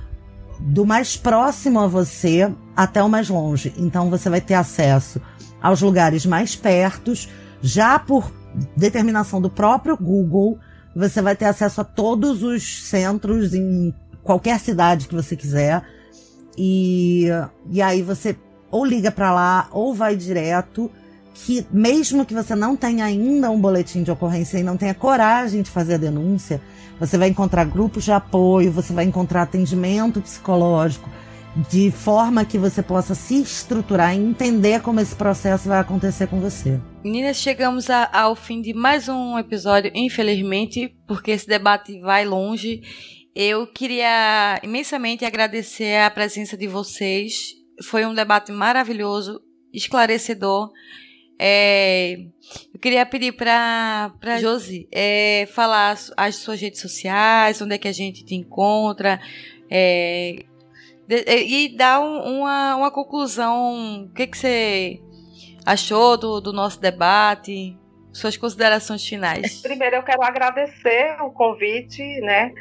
[0.60, 3.74] do mais próximo a você até o mais longe.
[3.76, 5.20] Então você vai ter acesso
[5.60, 7.28] aos lugares mais pertos,
[7.60, 8.30] já por
[8.76, 10.58] determinação do próprio Google,
[10.94, 13.92] você vai ter acesso a todos os centros em
[14.22, 15.82] qualquer cidade que você quiser.
[16.56, 17.26] E,
[17.70, 18.36] e aí você
[18.74, 20.90] ou liga para lá ou vai direto.
[21.32, 25.62] Que mesmo que você não tenha ainda um boletim de ocorrência e não tenha coragem
[25.62, 26.60] de fazer a denúncia,
[26.98, 31.10] você vai encontrar grupos de apoio, você vai encontrar atendimento psicológico,
[31.68, 36.40] de forma que você possa se estruturar e entender como esse processo vai acontecer com
[36.40, 36.80] você.
[37.04, 42.80] Meninas, chegamos a, ao fim de mais um episódio, infelizmente, porque esse debate vai longe.
[43.34, 47.63] Eu queria imensamente agradecer a presença de vocês.
[47.82, 50.70] Foi um debate maravilhoso, esclarecedor.
[51.38, 52.14] É,
[52.72, 57.88] eu queria pedir para para Josi é, falar as suas redes sociais, onde é que
[57.88, 59.20] a gente te encontra,
[59.68, 60.44] é,
[61.06, 64.04] de, e dar um, uma, uma conclusão.
[64.04, 65.00] O que, que você
[65.66, 67.76] achou do, do nosso debate?
[68.12, 69.60] Suas considerações finais.
[69.60, 72.52] Primeiro, eu quero agradecer o convite, né,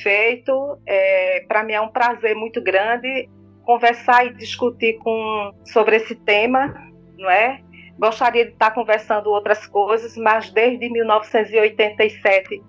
[0.00, 0.78] feito.
[0.86, 3.28] É, Para mim é um prazer muito grande
[3.70, 6.74] conversar e discutir com sobre esse tema,
[7.16, 7.60] não é?
[7.96, 12.60] Gostaria de estar conversando outras coisas, mas desde 1987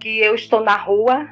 [0.00, 1.28] que eu estou na rua,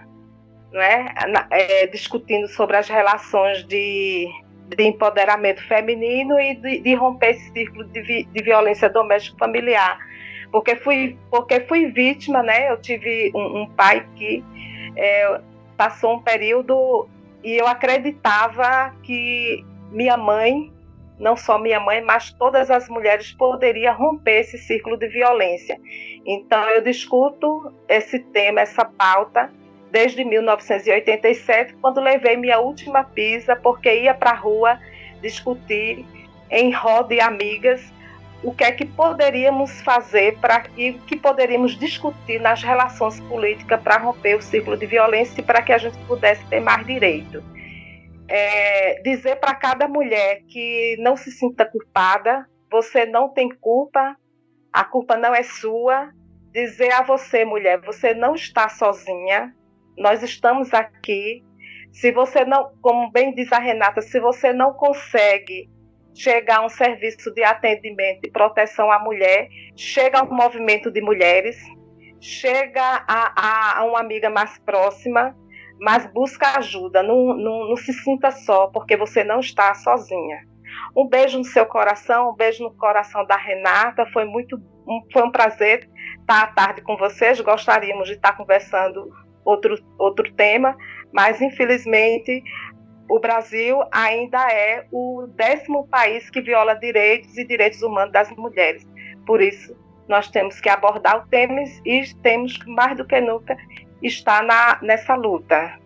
[0.71, 1.15] não é?
[1.51, 4.29] é discutindo sobre as relações de,
[4.77, 9.99] de empoderamento feminino e de, de romper esse círculo de, vi, de violência doméstica familiar.
[10.53, 12.71] Porque fui, porque fui vítima, né?
[12.71, 14.45] Eu tive um, um pai que
[14.97, 15.41] é,
[15.79, 17.09] passou um período
[17.45, 20.73] e eu acreditava que minha mãe
[21.19, 25.79] não só minha mãe, mas todas as mulheres poderiam romper esse círculo de violência.
[26.27, 29.53] Então eu discuto esse tema, essa pauta,
[29.91, 34.79] desde 1987, quando levei minha última pisa, porque ia para a rua
[35.23, 36.05] discutir
[36.51, 37.93] em roda de amigas
[38.45, 43.81] o que é que poderíamos fazer para e o que poderíamos discutir nas relações políticas
[43.81, 47.43] para romper o círculo de violência e para que a gente pudesse ter mais direito
[48.29, 54.17] é, dizer para cada mulher que não se sinta culpada, você não tem culpa,
[54.73, 56.11] a culpa não é sua.
[56.53, 59.53] Dizer a você, mulher, você não está sozinha,
[59.99, 61.43] nós estamos aqui.
[61.93, 65.69] Se você não, como bem diz a Renata, se você não consegue
[66.15, 71.57] chegar a um serviço de atendimento e proteção à mulher, chega ao movimento de mulheres,
[72.21, 75.37] chega a, a, a uma amiga mais próxima,
[75.81, 80.43] mas busca ajuda, não, não, não se sinta só, porque você não está sozinha.
[80.97, 84.07] Um beijo no seu coração, um beijo no coração da Renata.
[84.13, 84.57] Foi muito,
[84.87, 85.89] um, foi um prazer
[86.21, 87.41] estar à tarde com vocês.
[87.41, 89.13] Gostaríamos de estar conversando
[89.45, 90.77] outro, outro tema,
[91.13, 92.43] mas infelizmente
[93.09, 98.87] o Brasil ainda é o décimo país que viola direitos e direitos humanos das mulheres.
[99.27, 99.77] Por isso,
[100.09, 103.57] nós temos que abordar o tema e temos mais do que nunca
[104.03, 105.79] está na, nessa luta.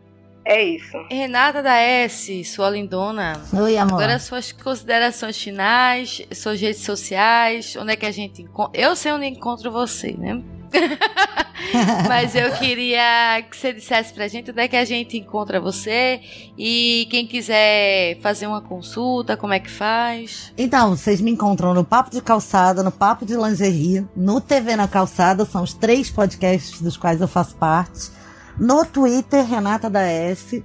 [0.45, 0.97] É isso.
[1.11, 3.35] Renata da S, sua lindona.
[3.53, 4.03] Oi, amor.
[4.03, 8.81] Agora suas considerações finais, suas redes sociais, onde é que a gente encontra.
[8.81, 10.43] Eu sei onde encontro você, né?
[12.09, 16.21] Mas eu queria que você dissesse pra gente onde é que a gente encontra você
[16.57, 20.53] e quem quiser fazer uma consulta, como é que faz?
[20.57, 24.89] Então, vocês me encontram no Papo de Calçada, no Papo de Lingerie, no TV na
[24.89, 28.11] Calçada, são os três podcasts dos quais eu faço parte.
[28.59, 30.65] No Twitter, Renata da S.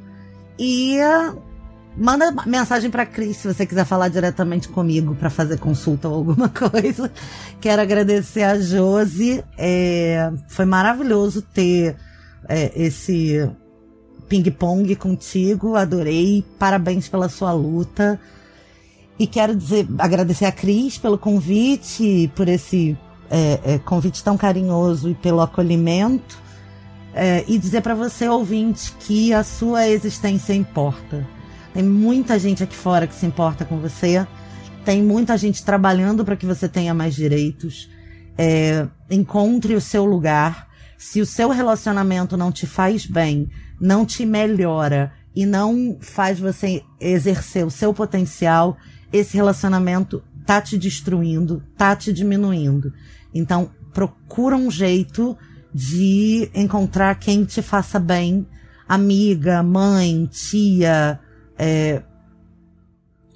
[0.58, 0.98] E
[1.96, 6.50] Manda mensagem para Cris se você quiser falar diretamente comigo para fazer consulta ou alguma
[6.50, 7.12] coisa.
[7.62, 9.44] Quero agradecer a Josi.
[9.58, 11.96] É, foi maravilhoso ter
[12.50, 13.48] é, esse
[14.28, 15.76] ping-pong contigo.
[15.76, 16.44] Adorei.
[16.58, 18.20] Parabéns pela sua luta.
[19.20, 22.98] E quero dizer, agradecer a Cris pelo convite, por esse
[23.30, 26.42] é, é convite tão carinhoso e pelo acolhimento.
[27.14, 31.24] É, e dizer para você, ouvinte, que a sua existência importa
[31.74, 34.26] tem muita gente aqui fora que se importa com você.
[34.86, 37.90] Tem muita gente trabalhando para que você tenha mais direitos.
[38.38, 40.68] É, encontre o seu lugar.
[40.98, 43.50] Se o seu relacionamento não te faz bem,
[43.82, 48.78] não te melhora e não faz você exercer o seu potencial,
[49.12, 52.94] esse relacionamento tá te destruindo, tá te diminuindo.
[53.34, 55.36] Então, procura um jeito
[55.74, 58.48] de encontrar quem te faça bem,
[58.88, 61.20] amiga, mãe, tia,
[61.64, 62.02] é,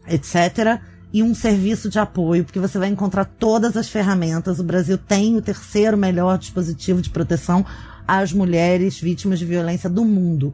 [0.09, 0.81] etc.
[1.13, 4.59] E um serviço de apoio, porque você vai encontrar todas as ferramentas.
[4.59, 7.65] O Brasil tem o terceiro melhor dispositivo de proteção
[8.05, 10.53] às mulheres vítimas de violência do mundo.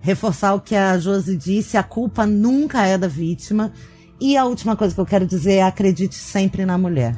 [0.00, 3.72] Reforçar o que a Josi disse: a culpa nunca é da vítima.
[4.20, 7.16] E a última coisa que eu quero dizer é acredite sempre na mulher.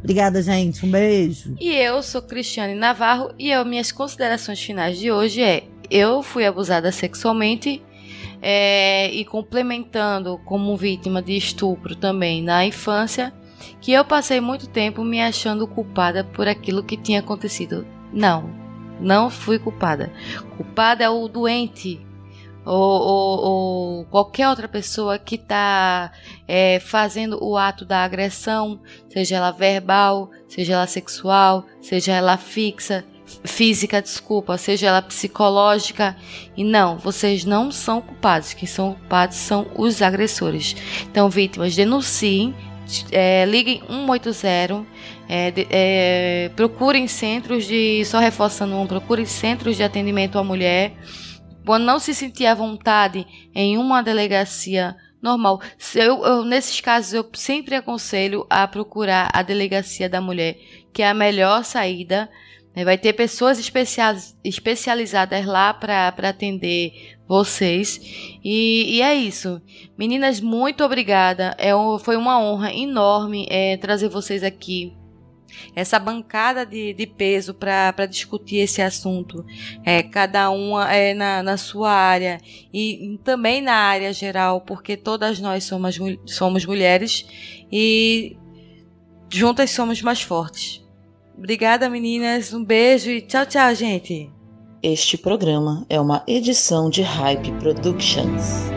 [0.00, 0.84] Obrigada, gente.
[0.84, 1.54] Um beijo.
[1.60, 6.44] E eu sou Cristiane Navarro e eu, minhas considerações finais de hoje é: eu fui
[6.44, 7.82] abusada sexualmente
[8.42, 13.32] é, e complementando como vítima de estupro também na infância,
[13.80, 17.86] que eu passei muito tempo me achando culpada por aquilo que tinha acontecido.
[18.12, 18.50] Não,
[19.00, 20.12] não fui culpada.
[20.56, 22.00] Culpada é o doente
[22.64, 26.12] ou, ou, ou qualquer outra pessoa que está
[26.46, 33.04] é, fazendo o ato da agressão, seja ela verbal, seja ela sexual, seja ela fixa,
[33.44, 36.16] física, desculpa, seja ela psicológica.
[36.56, 38.52] E não, vocês não são culpados.
[38.52, 40.76] Quem são culpados são os agressores.
[41.10, 42.54] Então, vítimas, denunciem,
[43.12, 44.84] é, liguem 180,
[45.28, 48.04] é, é, procurem centros de.
[48.04, 50.92] Só reforçando um, procurem centros de atendimento à mulher.
[51.64, 55.60] Quando não se sentir à vontade em uma delegacia normal.
[55.94, 60.56] Eu, eu, nesses casos, eu sempre aconselho a procurar a delegacia da mulher,
[60.92, 62.28] que é a melhor saída.
[62.74, 62.84] Né?
[62.84, 63.58] Vai ter pessoas
[64.44, 68.00] especializadas lá para atender vocês.
[68.42, 69.60] E, e, é isso.
[69.96, 71.54] Meninas, muito obrigada.
[71.58, 71.70] É
[72.02, 74.96] foi uma honra enorme é, trazer vocês aqui.
[75.74, 79.44] Essa bancada de, de peso para discutir esse assunto,
[79.84, 82.38] é, cada uma é, na, na sua área
[82.72, 87.26] e também na área geral, porque todas nós somos, somos mulheres
[87.70, 88.36] e
[89.28, 90.79] juntas somos mais fortes.
[91.40, 92.52] Obrigada, meninas.
[92.52, 94.30] Um beijo e tchau, tchau, gente.
[94.82, 98.70] Este programa é uma edição de Hype Productions.